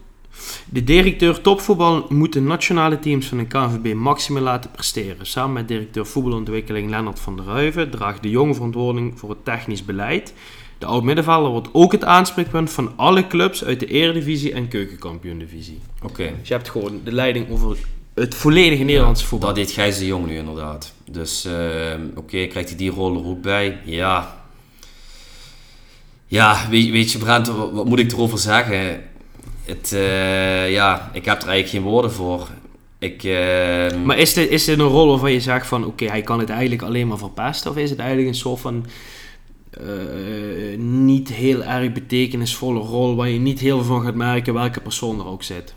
[0.64, 5.26] De directeur topvoetbal moet de nationale teams van de KNVB maximaal laten presteren.
[5.26, 9.84] Samen met directeur voetbalontwikkeling Lennart van der Ruiven draagt de jonge verantwoording voor het technisch
[9.84, 10.34] beleid.
[10.78, 15.80] De oud-middenvelder wordt ook het aanspreekpunt van alle clubs uit de Eredivisie en Keukenkampioen-divisie.
[16.02, 16.32] Oké.
[16.38, 17.76] Dus je hebt gewoon de leiding over
[18.14, 19.48] het volledige Nederlandse voetbal.
[19.48, 20.92] Dat deed Gijs de Jong nu inderdaad.
[21.10, 23.78] Dus eh, oké, krijgt hij die rol er ook bij?
[23.84, 24.36] Ja.
[26.26, 29.02] Ja, weet, weet je Brent, wat, moet ik erover zeggen?
[29.64, 32.48] Het, eh, ja, ik heb er eigenlijk geen woorden voor.
[32.98, 36.22] Ik, eh, Maar is dit, is dit een rol waarvan je zegt van oké, hij
[36.22, 37.70] kan het eigenlijk alleen maar verpesten?
[37.70, 38.86] Of is het eigenlijk een soort van
[39.70, 44.80] eh, niet heel erg betekenisvolle rol waar je niet heel veel van gaat merken welke
[44.80, 45.74] persoon er ook zit?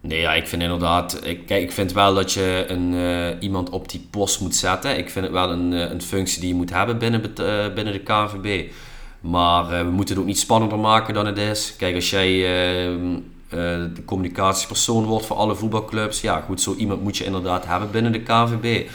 [0.00, 1.20] Nee, ja, ik vind inderdaad...
[1.46, 4.98] Kijk, ik vind wel dat je een, eh, iemand op die post moet zetten.
[4.98, 7.20] Ik vind het wel een, eh, een functie die je moet hebben binnen,
[7.74, 8.70] binnen de KNVB.
[9.22, 11.74] Maar we moeten het ook niet spannender maken dan het is.
[11.76, 12.98] Kijk, als jij eh, eh,
[13.94, 16.20] de communicatiepersoon wordt voor alle voetbalclubs...
[16.20, 18.88] Ja, goed, zo iemand moet je inderdaad hebben binnen de KNVB.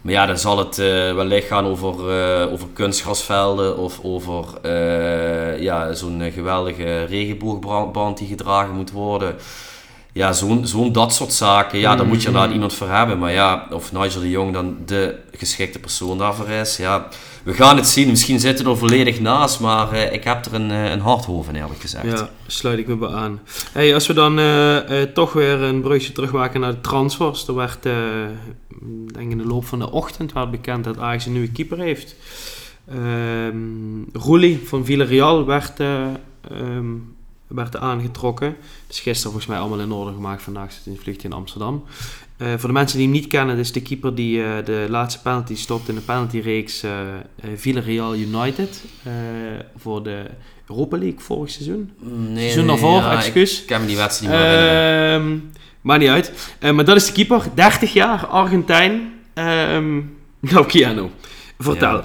[0.00, 5.62] Maar ja, dan zal het eh, wellicht gaan over, eh, over kunstgrasvelden of over eh,
[5.62, 9.34] ja, zo'n geweldige regenboogband die gedragen moet worden.
[10.12, 11.78] Ja, zo'n zo'n dat soort zaken.
[11.78, 13.18] Ja, daar moet je inderdaad iemand voor hebben.
[13.18, 16.76] Maar ja, of Nigel de Jong dan de geschikte persoon daarvoor is.
[16.76, 17.08] Ja,
[17.42, 18.08] we gaan het zien.
[18.08, 19.60] Misschien zitten we er volledig naast.
[19.60, 22.18] Maar ik heb er een, een hart over, eerlijk gezegd.
[22.18, 23.40] Ja, sluit ik me bij aan.
[23.72, 24.40] Hey, als we dan
[25.14, 27.48] toch weer een brugje terugmaken naar de transfers.
[27.48, 27.86] Er werd,
[29.12, 32.16] denk in de loop van de ochtend, werd bekend dat Ajax een nieuwe keeper heeft.
[32.88, 33.80] Ehm
[34.12, 36.06] Roelie van Villarreal werd, eh,
[36.50, 36.86] ehm,
[37.46, 38.56] werd aangetrokken.
[38.86, 40.42] Dus gisteren volgens mij allemaal in orde gemaakt.
[40.42, 41.84] Vandaag zit hij in het vliegtuig in Amsterdam.
[42.38, 44.86] Uh, voor de mensen die hem niet kennen, dit is de keeper die uh, de
[44.88, 46.90] laatste penalty stopt in de penaltyreeks uh,
[47.54, 48.84] Villarreal United.
[49.76, 50.24] voor de
[50.68, 51.90] Europa League vorig seizoen.
[51.98, 53.60] Nee, seizoen daarvoor, ja, excuus.
[53.60, 56.32] Ik ken me die wedstrijd niet meer Maakt niet uit.
[56.60, 59.12] maar dat is de keeper, 30 jaar, Argentijn.
[59.40, 60.16] Um,
[61.58, 62.02] vertel.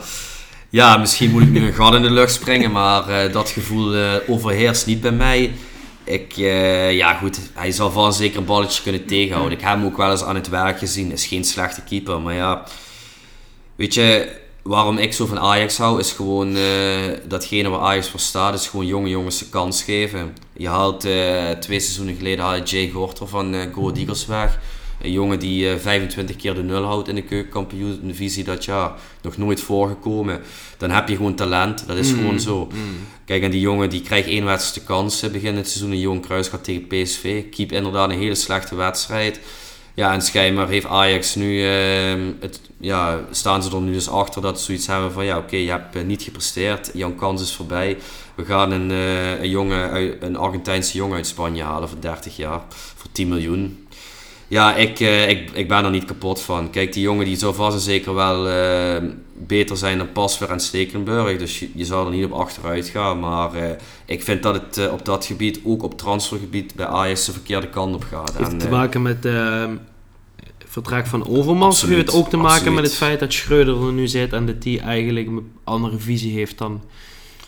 [0.70, 0.98] Ja.
[0.98, 4.14] Misschien moet ik nu een gat in de lucht springen, maar uh, dat gevoel uh,
[4.28, 5.52] overheerst niet bij mij.
[6.04, 6.32] Ik,
[6.92, 9.58] ja goed, hij zal vast zeker een balletje kunnen tegenhouden.
[9.58, 11.12] Ik heb hem ook wel eens aan het werk gezien.
[11.12, 12.64] Is geen slechte keeper, maar ja...
[13.76, 14.36] Weet je,
[14.66, 16.58] waarom ik zo van Ajax hou, is gewoon
[17.28, 20.34] datgene waar Ajax voor staat, is gewoon jonge jongens de kans geven.
[20.58, 21.00] Je haalt
[21.62, 24.60] twee seizoenen geleden haal Jay Gorter van uh, Go Eagles weg.
[25.02, 28.92] Een jongen die uh, 25 keer de nul houdt in de keukenkampioen-divisie dat jaar.
[29.22, 30.42] Nog nooit voorgekomen.
[30.78, 31.88] Dan heb je gewoon talent.
[31.88, 32.68] Dat is Mm, gewoon zo.
[32.74, 32.96] mm.
[33.26, 35.22] Kijk, en die jongen die krijgt één wedstrijd de kans.
[35.22, 35.92] eh, Begin het seizoen.
[35.92, 37.44] Een Johan Kruis gaat tegen PSV.
[37.50, 39.40] Keep inderdaad een hele slechte wedstrijd.
[39.96, 41.66] Ja, en schijnbaar heeft Ajax nu...
[41.66, 45.26] ehm, het, ja, staan ze er nu dus achter dat ze zoiets hebben van...
[45.26, 46.92] Ja, oké, je hebt eh, niet gepresteerd.
[46.94, 47.98] Jouw kans is voorbij.
[48.36, 52.62] We gaan een, eh, een, jongen een Argentijnse jongen uit Spanje halen voor 30 jaar.
[52.70, 53.85] Voor 10 miljoen.
[54.48, 56.70] Ja, ik, eh, ik, ik ben er niet kapot van.
[56.70, 60.60] Kijk, die jongen die zou vast en zeker wel eh, beter zijn dan Pasver en
[60.60, 61.38] Stekenburg.
[61.38, 63.20] Dus je, je zou er niet op achteruit gaan.
[63.20, 63.70] Maar eh,
[64.06, 67.96] ik vind dat het op dat gebied, ook op transfergebied, bij Ajax de verkeerde kant
[67.96, 68.38] op gaat.
[68.38, 71.84] Heeft En, het te maken met het vertrek van Overmars?
[71.84, 72.74] Of heeft het ook te maken absoluut.
[72.74, 76.34] met het feit dat Schreuder er nu zit en dat die eigenlijk een andere visie
[76.34, 76.82] heeft dan,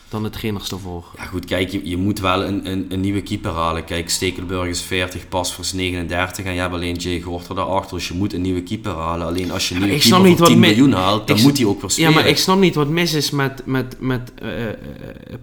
[0.09, 1.05] dan de trainers daarvoor?
[1.17, 3.83] Ja goed, kijk, je, je moet wel een, een, een nieuwe keeper halen.
[3.85, 7.97] Kijk, Stekelenburg is 40, Pasver is 39 en je hebt alleen Jay Gorter daarachter.
[7.97, 9.27] Dus je moet een nieuwe keeper halen.
[9.27, 11.57] Alleen als je een Ja, nieuwe keeper voor wat 10 mi- miljoen haalt, dan moet
[11.57, 12.13] hij ook weer Ja, spelen.
[12.13, 14.49] maar ik snap niet wat mis is met, met, met eh,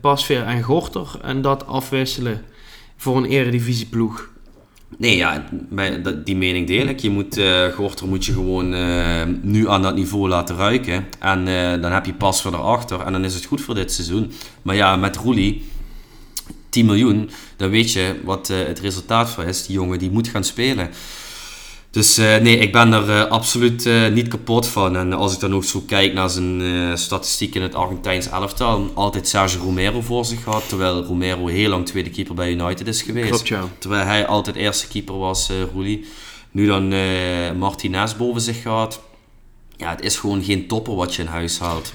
[0.00, 2.42] Pasveer en Gorter en dat afwisselen
[2.96, 4.28] voor een eredivisieploeg.
[4.98, 5.44] Nee, ja,
[6.24, 7.00] die mening deel ik.
[7.00, 7.40] Je moet,
[7.74, 11.06] Gorter moet je gewoon eh, nu aan dat niveau laten ruiken.
[11.18, 13.00] En eh, dan heb je pas voor erachter.
[13.00, 14.32] En dan is het goed voor dit seizoen.
[14.62, 15.64] Maar ja, met Roelie,
[16.68, 19.66] 10 miljoen, dan weet je wat het resultaat van is.
[19.66, 20.90] Die jongen die moet gaan spelen.
[21.94, 24.96] Dus eh, nee, ik ben er eh, absoluut eh, niet kapot van.
[24.96, 28.90] En als ik dan ook zo kijk naar zijn eh, statistiek in het Argentijns elftal,
[28.94, 30.68] altijd Sergio Romero voor zich had.
[30.68, 33.28] Terwijl Romero heel lang tweede keeper bij United is geweest.
[33.28, 33.68] Klopt, ja.
[33.78, 36.06] Terwijl hij altijd eerste keeper was, eh Roelie.
[36.50, 36.88] Nu dan
[37.58, 39.00] Martinez boven zich gehad.
[39.76, 41.92] Ja, het is gewoon geen topper wat je in huis haalt.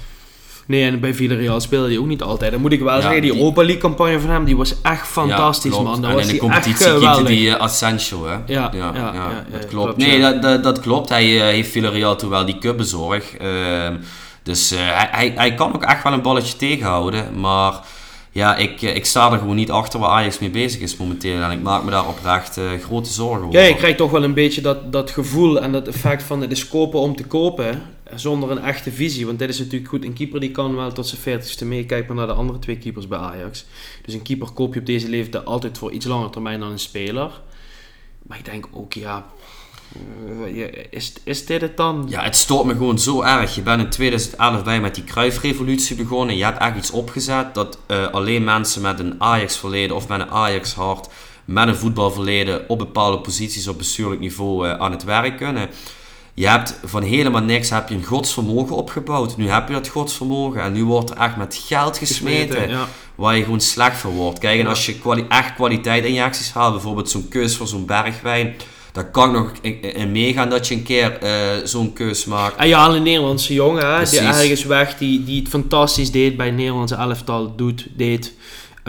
[0.70, 2.52] Nee, en bij Villarreal speelde hij ook niet altijd.
[2.52, 4.82] Dan moet ik wel Ja, zeggen, die, die- Europa League campagne van hem, die was
[4.82, 6.02] echt fantastisch, Ja, man.
[6.02, 8.34] Dat en was in de competitie die uh, Asensio, hè?
[8.34, 9.98] Ja, ja, ja, ja, dat klopt.
[9.98, 11.10] nee, dat, dat, dat klopt.
[11.10, 13.38] Hij eh, heeft Villarreal toen wel die cup bezorgd.
[13.38, 13.96] Ehm,
[14.44, 17.40] dus eh, hij, hij, hij kan ook echt wel een balletje tegenhouden.
[17.40, 17.74] Maar
[18.32, 21.42] ja, ik, ik sta er gewoon niet achter waar Ajax mee bezig is momenteel.
[21.42, 23.60] En ik maak me daar oprecht grote zorgen over.
[23.60, 26.52] Ja, je krijgt toch wel een beetje dat, dat gevoel en dat effect van het
[26.52, 27.82] is kopen om te kopen,
[28.16, 29.26] zonder een echte visie.
[29.26, 31.86] Want dit is natuurlijk goed, een keeper die kan wel tot zijn 40ste mee.
[31.86, 33.66] Kijk maar naar de andere twee keepers bij Ajax.
[34.06, 36.80] Dus een keeper koop je op deze leeftijd altijd voor iets langer termijn dan een
[36.80, 37.42] speler.
[38.22, 39.26] Maar ik denk ook, ja,
[40.46, 42.06] eh, is, is dit het dan?
[42.10, 43.56] Ja, het stoort me gewoon zo erg.
[43.56, 46.38] Je bent in 2011 bij met die Kruifrevolutie begonnen.
[46.38, 50.30] Je hebt echt iets opgezet dat eh, alleen mensen met een Ajax-verleden of met een
[50.30, 51.10] Ajax-hart,
[51.46, 55.70] met een voetbalverleden op bepaalde posities op bestuurlijk niveau eh, aan het werk kunnen.
[56.40, 59.38] Je hebt van helemaal niks heb je een godsvermogen opgebouwd.
[59.38, 62.70] Nu heb je dat godsvermogen en nu wordt er echt met geld gesmeten.
[62.70, 62.88] ja.
[63.16, 64.40] Waar je gewoon slecht van wordt.
[64.40, 68.56] Kijk, en als je kwali echt kwaliteitinjecties haalt, bijvoorbeeld zo'n keus voor zo'n bergwijn,
[68.92, 71.32] dan kan nog in, meegaan dat je een keer eh,
[71.64, 72.56] zo'n keus maakt.
[72.56, 76.46] En ja, een Nederlandse jongen, hè, die ergens weg, die, die het fantastisch deed bij
[76.46, 78.34] het Nederlandse elftal, doet, deed.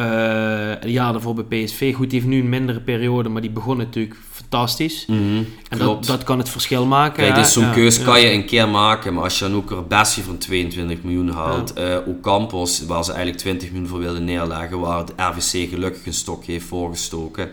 [0.01, 1.95] Eh ja, daarvoor bij PSV.
[1.95, 5.05] Goed, die heeft nu een mindere periode, maar die begon natuurlijk fantastisch.
[5.07, 7.25] Mhm, En dat, dat kan het verschil maken.
[7.25, 8.05] Kijk, dus zo'n Ja, keus ja.
[8.05, 11.73] kan je een keer maken, maar als je dan ook er van 22 miljoen haalt,
[11.73, 16.13] eh Ocampos, waar ze eigenlijk 20 miljoen voor wilden neerleggen, waar het RVC gelukkig een
[16.15, 17.51] stok heeft voorgestoken.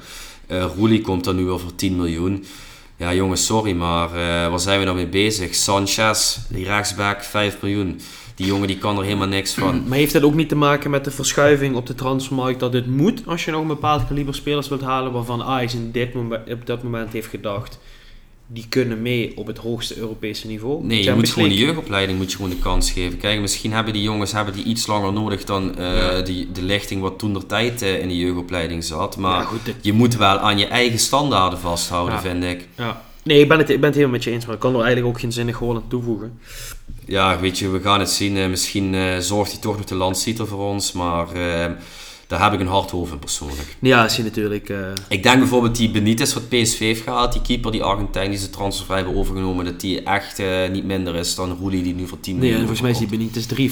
[0.48, 2.46] Eh Roelie komt dan nu wel voor 10 miljoen.
[2.98, 5.56] Ja, jongens, sorry, maar eh, waar zijn we dan mee bezig?
[5.56, 8.00] Sanchez, die rechtsback, 5 miljoen.
[8.38, 9.82] Die jongen die kan er helemaal niks van.
[9.88, 12.88] Maar heeft dat ook niet te maken met de verschuiving op de transfermarkt dat dit
[12.88, 16.52] moet als je nog een bepaald kaliber spelers wilt halen waarvan Ajax in dit moment,
[16.52, 17.80] op dat moment heeft gedacht
[18.50, 20.84] die kunnen mee op het hoogste Europese niveau.
[20.86, 23.18] Nee, je moet gewoon de jeugdopleiding moet je gewoon de kans geven.
[23.18, 26.22] Kijk, misschien hebben die jongens hebben die iets langer nodig dan eh, Ja.
[26.22, 29.18] die, de lichting wat toen der tijd eh, in de jeugdopleiding zat.
[29.18, 32.22] Maar Ja, goed, dit- je moet wel aan je eigen standaarden vasthouden, Ja.
[32.22, 32.68] vind ik.
[32.76, 33.02] Ja.
[33.28, 34.82] Nee, ik ben, het, ik ben het helemaal met je eens, maar ik kan er
[34.82, 36.40] eigenlijk ook geen zinnig gewoon aan toevoegen.
[37.06, 38.38] Ja, weet je, we gaan het zien.
[38.38, 40.92] Eh, misschien eh, zorgt hij toch nog de landstitel voor ons.
[40.92, 41.72] Maar eh,
[42.28, 43.76] daar heb ik een hard hoofd in persoonlijk.
[43.80, 44.74] Ja, is hij natuurlijk...
[45.10, 48.50] Ik denk bijvoorbeeld die Benitez wat PSV heeft gehaald, die keeper die Argentijn die ze
[48.50, 52.34] transfervrij hebben overgenomen, dat die echt niet minder is dan Roelie die nu voor 10
[52.34, 53.18] nee, miljoen en volgens mij is die.
[53.18, 53.72] Benitez 3,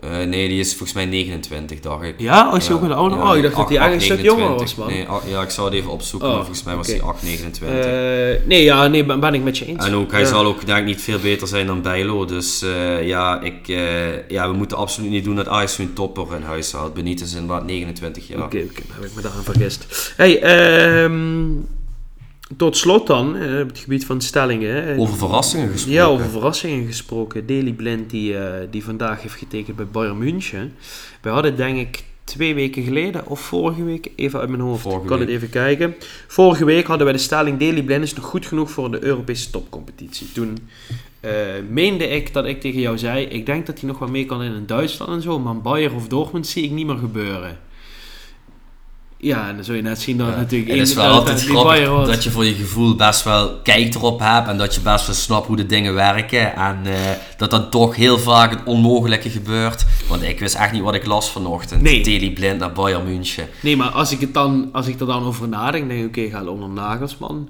[0.00, 0.20] 24.
[0.22, 2.14] Eh, nee, die is volgens mij 29, dacht ik.
[2.18, 2.50] Ja?
[2.50, 3.16] Oh, is hij ook een oude?
[3.16, 4.42] ja, oh, ik dacht dat hij 8, eigenlijk een stuk 29.
[4.42, 4.88] jonger was, man.
[4.88, 7.22] Nee, ah, ja, ik zou het even opzoeken, Oh, maar volgens mij was hij 8,
[7.22, 7.84] 29.
[7.84, 9.86] Eh, nee, ja, nee, ben, ben ik met je eens.
[9.86, 10.26] En ook, hij Ja.
[10.26, 12.24] zal ook denk ik niet veel beter zijn dan Bijlo.
[12.24, 16.26] Dus eh, ja, ik, eh, ja, we moeten absoluut niet doen dat Ajax een topper
[16.36, 16.94] in huis haalt.
[16.94, 18.42] Benitez is inderdaad 29 jaar.
[18.42, 20.12] Oké, oké, dan heb ik me daaraan vergist.
[20.16, 21.46] Hey, ehm,
[22.56, 24.98] tot slot dan, eh, op het gebied van stellingen.
[24.98, 25.98] Over verrassingen gesproken.
[26.00, 27.46] Ja, over verrassingen gesproken.
[27.46, 30.74] Daley Blind die, eh, die vandaag heeft getekend bij Bayern München.
[31.20, 35.00] We hadden denk ik twee weken geleden of vorige week, even uit mijn hoofd, Vorige
[35.02, 35.26] ik kan week.
[35.26, 35.94] het even kijken.
[36.26, 39.50] Vorige week hadden wij de stelling Daley Blind is nog goed genoeg voor de Europese
[39.50, 40.32] topcompetitie.
[40.32, 40.58] Toen
[41.20, 41.32] eh,
[41.70, 44.42] meende ik dat ik tegen jou zei, ik denk dat hij nog wel mee kan
[44.42, 47.58] in Duitsland en zo, maar Bayern of Dortmund zie ik niet meer gebeuren.
[49.20, 50.70] Ja, en dan zul je net zien dat Ja, natuurlijk...
[50.70, 54.48] Het is wel altijd grappig dat je voor je gevoel best wel kijk erop hebt
[54.48, 56.94] en dat je best wel snapt hoe de dingen werken en eh,
[57.36, 59.86] dat dan toch heel vaak het onmogelijke gebeurt.
[60.08, 61.82] Want ik wist echt niet wat ik las vanochtend.
[61.82, 62.02] Nee.
[62.02, 63.48] Daley Blind naar Bayern München.
[63.62, 66.30] Nee, maar als ik, het dan, als ik er dan over nadenk, denk ik, oké,
[66.30, 67.48] ga onder Nagelsman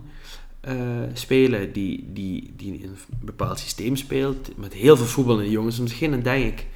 [0.61, 0.75] eh,
[1.13, 5.87] spelen, die, die, die in een bepaald systeem speelt, met heel veel voetballende jongens om
[5.87, 6.67] zich heen, dan denk ik,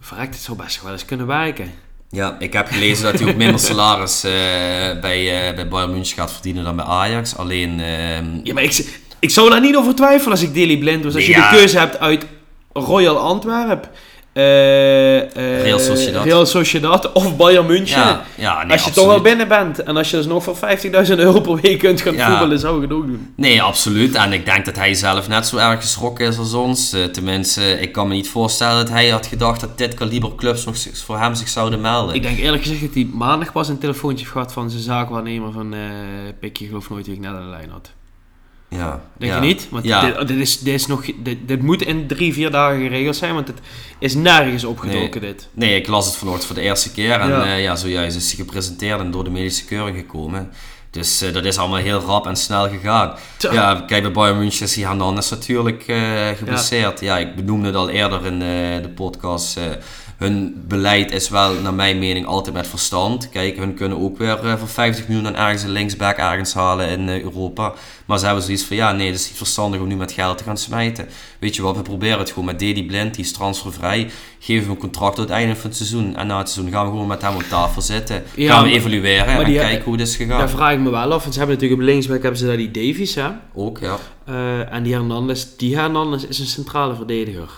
[0.00, 1.70] verrekt, het zou best wel eens kunnen werken.
[2.14, 4.30] Ja, ik heb gelezen dat hij ook minder salaris eh,
[5.00, 7.36] bij, eh, bij Bayern München gaat verdienen dan bij Ajax.
[7.36, 11.04] Alleen, ehm, Ja, maar ik, ik zou daar niet over twijfelen als ik Daley Blind
[11.04, 11.14] was.
[11.14, 11.50] Als je Ja.
[11.50, 12.26] de keuze hebt uit
[12.72, 13.90] Royal Antwerp,
[14.32, 16.24] eh, Real Sociedad.
[16.24, 17.98] Real Sociedad of Bayern München.
[18.00, 20.56] ja, ja, nee, als je toch wel binnen bent en als je dus nog voor
[20.56, 22.28] 50.000 euro per week kunt gaan Ja.
[22.30, 23.32] voetballen, zou ik het ook doen.
[23.36, 24.14] Nee, absoluut.
[24.14, 26.92] En ik denk dat hij zelf net zo erg geschrokken is als ons.
[26.92, 30.64] Eh, tenminste, ik kan me niet voorstellen dat hij had gedacht dat dit kaliber clubs
[30.64, 32.14] nog voor hem zich zouden melden.
[32.14, 35.74] Ik denk eerlijk gezegd dat hij maandag pas een telefoontje gehad van zijn zaakwaarnemer van
[35.74, 35.80] eh
[36.40, 37.90] Pik, je gelooft nooit wie ik net aan de lijn had.
[38.84, 39.40] Ja, Denk ja.
[39.40, 39.68] je niet?
[39.70, 40.00] Want Ja.
[40.00, 43.34] dit, dit, is, dit, is nog, dit, dit moet in drie, vier dagen geregeld zijn,
[43.34, 43.58] want het
[43.98, 45.48] is nergens opgedoken dit.
[45.52, 47.20] Nee, ik las het vanochtend voor de eerste keer.
[47.20, 47.44] En Ja.
[47.46, 50.50] ja, ja zojuist is hij gepresenteerd en door de medische keuring gekomen.
[50.90, 53.14] Dus eh, dat is allemaal heel rap en snel gegaan.
[53.36, 53.52] Tja.
[53.52, 57.00] Ja, kijk, bij Bayern München is die Hernandez natuurlijk eh geblesseerd.
[57.00, 57.18] Ja.
[57.18, 59.58] ik benoemde het al eerder in eh, de podcast.
[60.22, 63.28] Hun beleid is wel, naar mijn mening, altijd met verstand.
[63.28, 66.88] Kijk, hun kunnen ook weer eh, voor 50 miljoen aan ergens een linksback ergens halen
[66.88, 67.72] in eh, Europa.
[68.06, 70.38] Maar ze hebben zoiets van, ja, nee, het is niet verstandig om nu met geld
[70.38, 71.08] te gaan smijten.
[71.38, 74.10] Weet je wat, we proberen het gewoon met Dedy Blind, die is transfervrij.
[74.38, 76.16] Geven we een contract tot het einde van het seizoen.
[76.16, 78.22] En na het seizoen gaan we gewoon met hem op tafel zitten.
[78.36, 80.38] Ja, gaan we evalueren en kijken hoe het is gegaan.
[80.38, 82.56] Daar vraag ik me wel af, want ze hebben natuurlijk op linksback hebben ze daar
[82.56, 83.28] die Davies, hè?
[83.54, 83.96] Ook, ja.
[84.24, 87.50] Eh, en die Hernandez, die Hernandez is een centrale verdediger.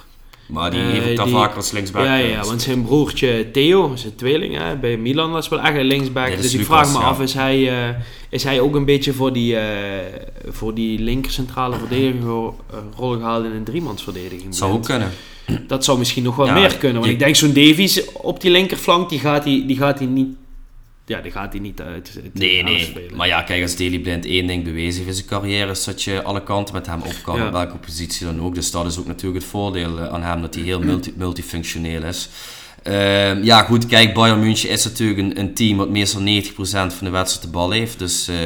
[0.47, 2.05] Maar die Eh, heeft ook daar die- vaker als linksback.
[2.05, 2.49] Ja, ja, geweest.
[2.49, 6.37] want zijn broertje Theo, zijn tweeling hè, bij Milan, dat is wel echt een linksback.
[6.37, 7.05] Dus ik vraag me ja.
[7.05, 7.95] af, is hij, eh,
[8.29, 9.67] is hij ook een beetje voor die, eh,
[10.49, 12.23] voor die linker centrale verdediger
[12.71, 14.55] eh, rol gehaald in een driemansverdediging?
[14.55, 15.11] Zou ook kunnen.
[15.67, 16.95] Dat zou misschien nog wel Ja, meer kunnen.
[16.97, 20.09] Want je- ik denk zo'n Davies op die linkerflank, die gaat hij, die gaat hij
[20.09, 20.29] niet...
[21.07, 22.81] Ja, die gaat hij niet uit Nee, nee.
[22.81, 23.17] spelen.
[23.17, 26.03] Maar ja, kijk, als Daley Blind één ding bewezen heeft in zijn carrière, is dat
[26.03, 27.47] je alle kanten met hem op kan, Ja.
[27.47, 28.55] op welke positie dan ook.
[28.55, 32.03] Dus dat is ook natuurlijk het voordeel eh, aan hem, dat hij heel multi multifunctioneel
[32.03, 32.29] is.
[32.85, 36.25] Ehm, ja, goed, kijk, Bayern München is natuurlijk een, een team wat meestal 90%
[36.67, 37.99] van de wedstrijd de bal heeft.
[37.99, 38.37] Dus eh,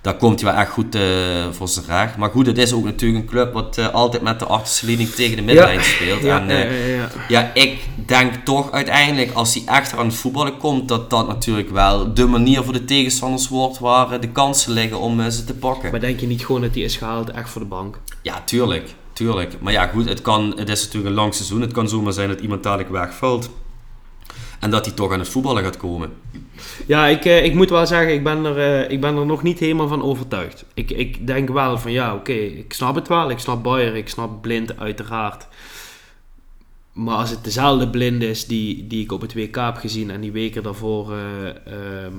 [0.00, 1.02] daar komt hij wel echt goed eh,
[1.50, 2.16] voor zijn recht.
[2.16, 5.10] Maar goed, het is ook natuurlijk een club wat eh, altijd met de achterste linie
[5.10, 6.22] tegen de middenlijn speelt.
[6.22, 7.08] ja, en, ja, ja, ja.
[7.28, 11.70] ja, ik denk toch uiteindelijk, als hij echt aan het voetballen komt, dat dat natuurlijk
[11.70, 15.90] wel de manier voor de tegenstanders wordt waar de kansen liggen om ze te pakken.
[15.90, 18.00] Maar denk je niet gewoon dat hij is gehaald echt voor de bank?
[18.22, 18.94] Ja, tuurlijk.
[19.12, 19.56] Tuurlijk.
[19.60, 21.60] Maar ja, goed, het, kan, het is natuurlijk een lang seizoen.
[21.60, 23.50] Het kan zomaar zijn dat iemand dadelijk wegvalt.
[24.64, 26.12] En dat hij toch aan het voetballen gaat komen.
[26.86, 29.42] Ja, ik, eh, ik moet wel zeggen, ik ben, er, eh, ik ben er nog
[29.42, 30.64] niet helemaal van overtuigd.
[30.74, 33.30] Ik, ik denk wel van ja, oké, ik snap het wel.
[33.30, 35.46] Ik snap Bayer, ik snap Blind uiteraard.
[36.92, 40.20] Maar als het dezelfde Blind is die, die ik op het WK heb gezien en
[40.20, 42.14] die weken daarvoor eh, ehm,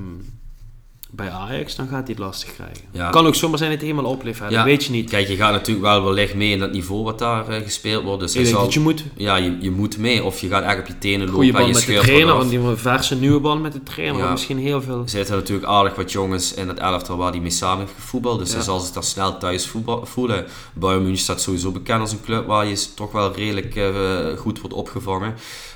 [1.16, 2.84] bij Ajax, dan gaat hij het lastig krijgen.
[2.92, 3.10] Ja.
[3.10, 4.12] Kan ook zomaar zijn dat hij helemaal
[4.50, 4.56] Ja.
[4.58, 5.10] dat weet je niet.
[5.10, 8.20] Kijk, je gaat natuurlijk wel wellicht mee in dat niveau wat daar eh, gespeeld wordt.
[8.20, 9.04] Dus Ik zal, dat je moet.
[9.16, 10.24] ja, je, je moet mee.
[10.24, 12.36] Of je gaat echt op je tenen lopen Goede en band je met de trainer,
[12.36, 14.18] want die verse nieuwe band met de trainer.
[14.22, 14.32] Ja.
[14.32, 15.02] Misschien heel veel.
[15.02, 18.40] Er zitten natuurlijk aardig wat jongens in het elftal waar die mee samen heeft gevoetbald.
[18.40, 20.46] Dus hij zal zich daar snel thuis voetbal- voelen.
[20.74, 23.90] Bayern München staat sowieso bekend als een club waar je toch wel redelijk eh,
[24.38, 25.34] goed wordt opgevangen.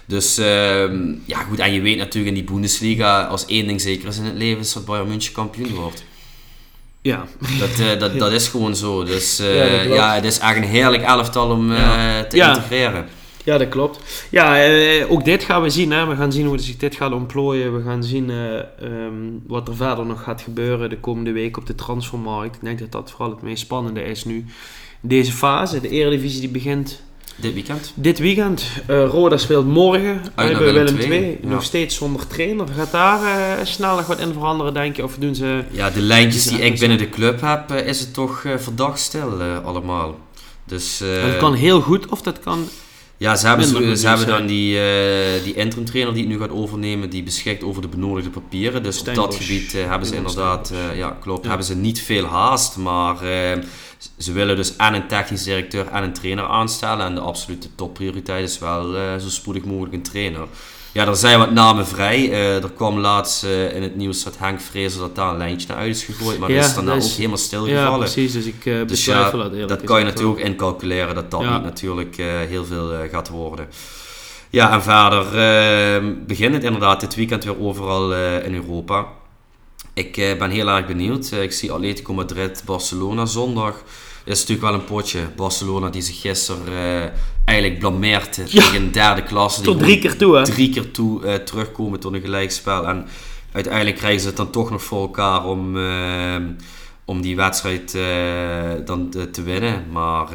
[0.10, 4.08] Dus ehm, ja goed, en je weet natuurlijk in die Bundesliga, als één ding zeker
[4.08, 6.04] is in het leven, is dat Bayern München kampioen wordt.
[7.02, 7.26] Ja,
[7.60, 9.04] Dat, eh, dat, dat is gewoon zo.
[9.04, 12.24] Dus eh, Ja, ja, het is echt een heerlijk elftal om eh, Ja.
[12.24, 12.48] te Ja.
[12.56, 13.08] integreren.
[13.44, 14.00] Ja, dat klopt.
[14.30, 15.92] Ja, eh, ook dit gaan we zien.
[15.92, 16.06] Hè.
[16.08, 17.78] We gaan zien hoe zich dit gaat ontplooien.
[17.78, 19.14] We gaan zien eh, ehm,
[19.48, 22.56] wat er verder nog gaat gebeuren de komende week op de transfermarkt.
[22.56, 24.46] Ik denk dat dat vooral het meest spannende is nu.
[25.02, 27.02] Deze fase, de Eredivisie die begint
[27.42, 27.92] Dit weekend?
[27.96, 28.66] dit weekend.
[28.88, 31.06] Eh, Roda speelt morgen Uit naar bij Willem II.
[31.06, 31.38] 2.
[31.42, 31.48] Ja.
[31.50, 32.68] Nog steeds zonder trainer.
[32.78, 33.24] Gaat daar
[33.60, 35.04] eh, snel nog wat in veranderen, denk je?
[35.04, 35.64] Of doen ze...
[35.72, 39.00] Ja, de lijntjes die ik dus- binnen de club heb, eh, is het toch verdacht
[39.00, 40.18] stil allemaal.
[40.66, 42.68] Dus, dat kan heel goed of dat kan...
[43.18, 44.80] Ja, ze hebben, zo- ze hebben dan die,
[45.44, 48.84] die interim trainer die het nu gaat overnemen, die beschikt over de benodigde papieren.
[48.84, 51.48] Dus op dat gebied hebben ze inderdaad, ja klopt, Ja.
[51.50, 52.78] hebben ze niet veel haast.
[52.78, 53.18] Maar
[54.18, 57.06] ze willen dus en een technisch directeur en een trainer aanstellen.
[57.06, 60.42] En de absolute topprioriteit is wel eh, zo spoedig mogelijk een trainer.
[60.92, 62.32] Ja, er zijn wat namen vrij.
[62.32, 65.68] Eh, er kwam laatst eh, in het nieuws dat Henk Vrezer dat daar een lijntje
[65.68, 66.40] naar uit is gegooid.
[66.40, 68.00] Maar Ja, dat is daarna is- ook helemaal Ja, stilgevallen.
[68.00, 68.34] precies.
[68.34, 71.42] Dus ik eh Dus ja, dat eerlijk dat kan je natuurlijk ook incalculeren dat dat
[71.42, 71.54] Ja.
[71.54, 72.16] niet natuurlijk
[72.48, 73.68] heel veel gaat worden.
[74.50, 75.26] Ja, en verder
[76.26, 79.06] begint het inderdaad dit weekend weer overal in Europa.
[80.00, 81.30] Ik eh, ben heel erg benieuwd.
[81.32, 83.84] Eh, ik zie Atletico Madrid, Barcelona zondag.
[84.26, 85.20] is natuurlijk wel een potje.
[85.36, 87.10] Barcelona die zich gisteren eh,
[87.46, 88.44] eigenlijk blameert Ja.
[88.46, 89.62] tegen een derde klasse.
[89.62, 90.44] Tot drie keer toe, hè?
[90.44, 92.88] drie keer toe terugkomen tot een gelijkspel.
[92.88, 93.08] En
[93.52, 95.78] uiteindelijk krijgen ze het dan toch nog voor elkaar om,
[97.06, 97.92] om die wedstrijd
[98.86, 99.86] dan te, winnen.
[99.92, 100.28] Maar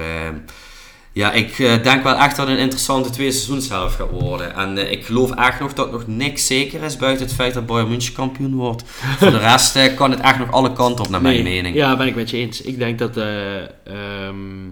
[1.14, 4.54] ja, ik eh, denk wel echt dat het een interessante twee seizoenshelft gaat worden.
[4.54, 7.66] En eh, ik geloof echt nog dat nog niks zeker is buiten het feit dat
[7.66, 8.82] Bayern München kampioen wordt.
[9.18, 11.76] Voor de rest eh, kan het echt nog alle kanten op, naar mijn mening.
[11.76, 12.60] Ja, ben ik met je eens.
[12.60, 14.68] Ik denk dat, eh, ehm,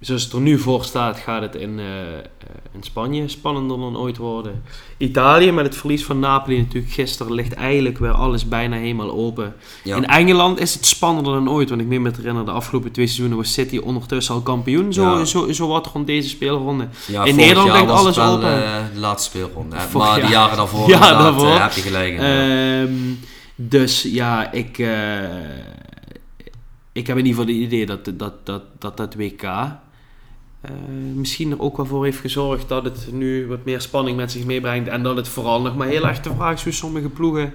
[0.00, 1.84] zoals het er nu voor staat, gaat het in, eh,
[2.74, 4.62] in Spanje spannender dan ooit worden.
[4.96, 9.54] Italië, met het verlies van Napoli natuurlijk gisteren, ligt eigenlijk weer alles bijna helemaal open.
[9.84, 9.96] Ja.
[9.96, 12.92] In Engeland is het spannender dan ooit, want ik meen me te herinneren, de afgelopen
[12.92, 15.24] twee seizoenen was City ondertussen al kampioen, zo, Ja.
[15.24, 16.88] zo, zo wat rond deze speelronde.
[17.06, 18.64] Ja, In Nederland ligt alles wel, open.
[18.64, 19.76] eh, de laatste speelronde.
[19.76, 19.98] hè.
[19.98, 20.30] Maar de jaar.
[20.30, 21.46] jaren daarvoor, Ja, daarvoor.
[21.46, 22.18] eh, heb je gelijk.
[22.18, 22.92] Ehm,
[23.54, 24.78] dus ja, ik,
[26.92, 29.42] ik heb in ieder geval het idee dat dat, dat, dat, dat WK
[30.60, 30.70] eh,
[31.14, 34.44] misschien er ook wel voor heeft gezorgd dat het nu wat meer spanning met zich
[34.44, 34.88] meebrengt.
[34.88, 37.52] En dat het vooral nog maar heel erg de vraag is hoe sommige ploegen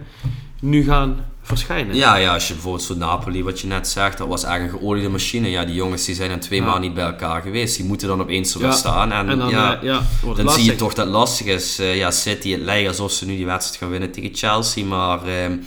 [0.62, 1.96] nu gaan verschijnen.
[1.96, 4.70] Ja, ja, als je bijvoorbeeld zo Napoli, wat je net zegt, dat was echt een
[4.70, 5.50] geoliede machine.
[5.50, 6.66] Ja, die jongens die zijn dan twee Ja.
[6.66, 7.76] maanden niet bij elkaar geweest.
[7.78, 8.60] Die moeten dan opeens Ja.
[8.60, 9.12] weer staan.
[9.12, 10.02] En, En dan, ja, eh, ja,
[10.36, 11.80] dan zie je toch dat het lastig is.
[11.80, 14.86] Eh, ja, City, het lijkt alsof ze nu die wedstrijd gaan winnen tegen Chelsea.
[14.86, 15.58] Maar ehm,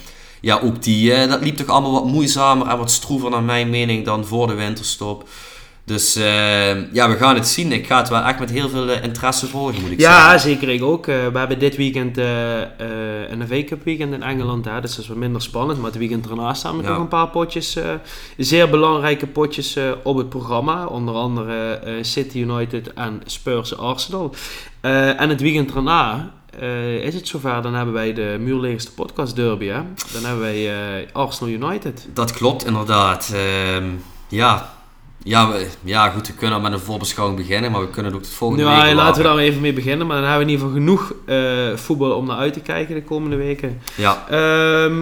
[0.41, 4.05] ja, ook die, dat liep toch allemaal wat moeizamer en wat stroever naar mijn mening
[4.05, 5.29] dan voor de winterstop.
[5.87, 7.73] Dus eh, ja, we gaan het zien.
[7.73, 10.41] Ik ga het wel echt met heel veel eh, interesse volgen, moet ik Ja, zeggen.
[10.41, 11.07] zeker ik ook.
[11.07, 12.61] Eh, we hebben dit weekend eh,
[13.29, 14.65] een FA Cup weekend in Engeland.
[14.65, 15.79] Hè, dus dat is wat minder spannend.
[15.79, 16.89] Maar het weekend erna staan we Ja.
[16.89, 17.77] nog een paar potjes.
[18.37, 20.87] zeer belangrijke potjes op het programma.
[20.87, 24.35] Onder andere City United en Spurs Arsenal.
[24.81, 26.31] En het weekend erna
[26.61, 27.63] eh, is het zover.
[27.63, 29.67] Dan hebben wij de muurleegste podcast derby.
[29.67, 29.81] Hè?
[30.13, 30.71] Dan hebben wij
[31.13, 32.07] Arsenal United.
[32.13, 33.33] Dat klopt inderdaad.
[33.35, 33.85] Ehm,
[34.29, 34.75] ja.
[35.29, 38.27] Ja, we- ja, goed, we kunnen met een voorbeschouwing beginnen, maar we kunnen het ook
[38.27, 39.23] het volgende Ja, week laten we laten.
[39.23, 40.07] daar maar even mee beginnen.
[40.07, 42.95] Maar dan hebben we in ieder geval genoeg eh, voetbal om naar uit te kijken
[42.95, 43.81] de komende weken.
[43.95, 44.25] Ja.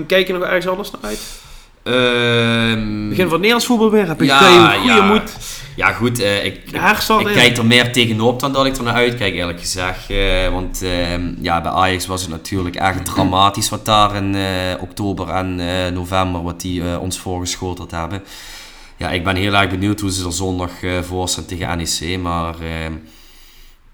[0.07, 1.43] Kijk je nog ergens anders naar uit?
[1.83, 4.07] Ehm, Begin van het Nederlands voetbal weer.
[4.07, 5.05] Heb je Ja, een goede ja.
[5.07, 5.37] moed.
[5.77, 9.35] Ja, goed, eh, ik, ik kijk er meer tegenop dan dat ik er naar uitkijk,
[9.35, 10.11] eerlijk gezegd.
[10.11, 14.37] Eh, want ehm, ja, bij Ajax was het natuurlijk echt dramatisch wat daar in
[14.81, 15.55] oktober en
[15.95, 18.23] november, wat die ons voorgeschoteld hebben.
[18.97, 22.19] Ja, ik ben heel erg benieuwd hoe ze er zondag eh, voor staan tegen NEC,
[22.19, 22.93] maar ehm,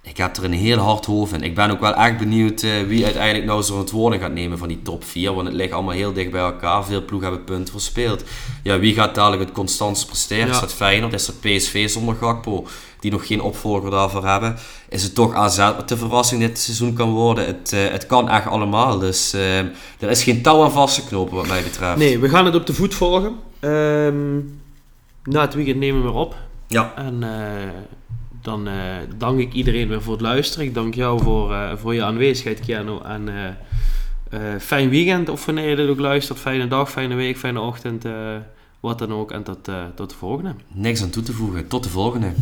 [0.02, 1.42] ik heb er een heel hard hoofd in.
[1.42, 4.58] Ik ben ook wel echt benieuwd eh, wie uiteindelijk nou zo'n het worden gaat nemen
[4.58, 6.84] van die top 4, want het ligt allemaal heel dicht bij elkaar.
[6.84, 8.24] Veel ploegen hebben punten verspeeld.
[8.62, 10.46] Ja, wie gaat dadelijk het constantst presteren?
[10.46, 10.52] Ja.
[10.52, 11.12] Is dat Feyenoord?
[11.12, 12.66] Is dat PSV zonder Gakpo?
[13.00, 14.56] Die nog geen opvolger daarvoor hebben.
[14.88, 17.46] Is het toch AZ wat de verrassing dit seizoen kan worden?
[17.46, 18.98] Het, eh, het kan echt allemaal.
[18.98, 19.58] Dus eh,
[19.98, 21.96] er is geen touw aan vast te knopen wat mij betreft.
[21.96, 23.36] Nee, we gaan het op de voet volgen.
[23.60, 24.38] Ehm,
[25.24, 26.36] na het weekend nemen we weer op.
[26.66, 26.92] Ja.
[26.96, 27.68] En eh,
[28.42, 28.74] dan eh,
[29.16, 30.66] dank ik iedereen weer voor het luisteren.
[30.66, 32.98] Ik dank jou voor, eh, voor je aanwezigheid, Keanu.
[33.04, 33.56] En
[34.60, 36.38] fijn weekend, of wanneer je dit ook luistert.
[36.38, 38.04] Fijne dag, fijne week, fijne ochtend.
[38.80, 39.32] wat dan ook.
[39.32, 40.54] En tot, tot de volgende.
[40.68, 41.68] Niks aan toe te voegen.
[41.68, 42.32] Tot de volgende.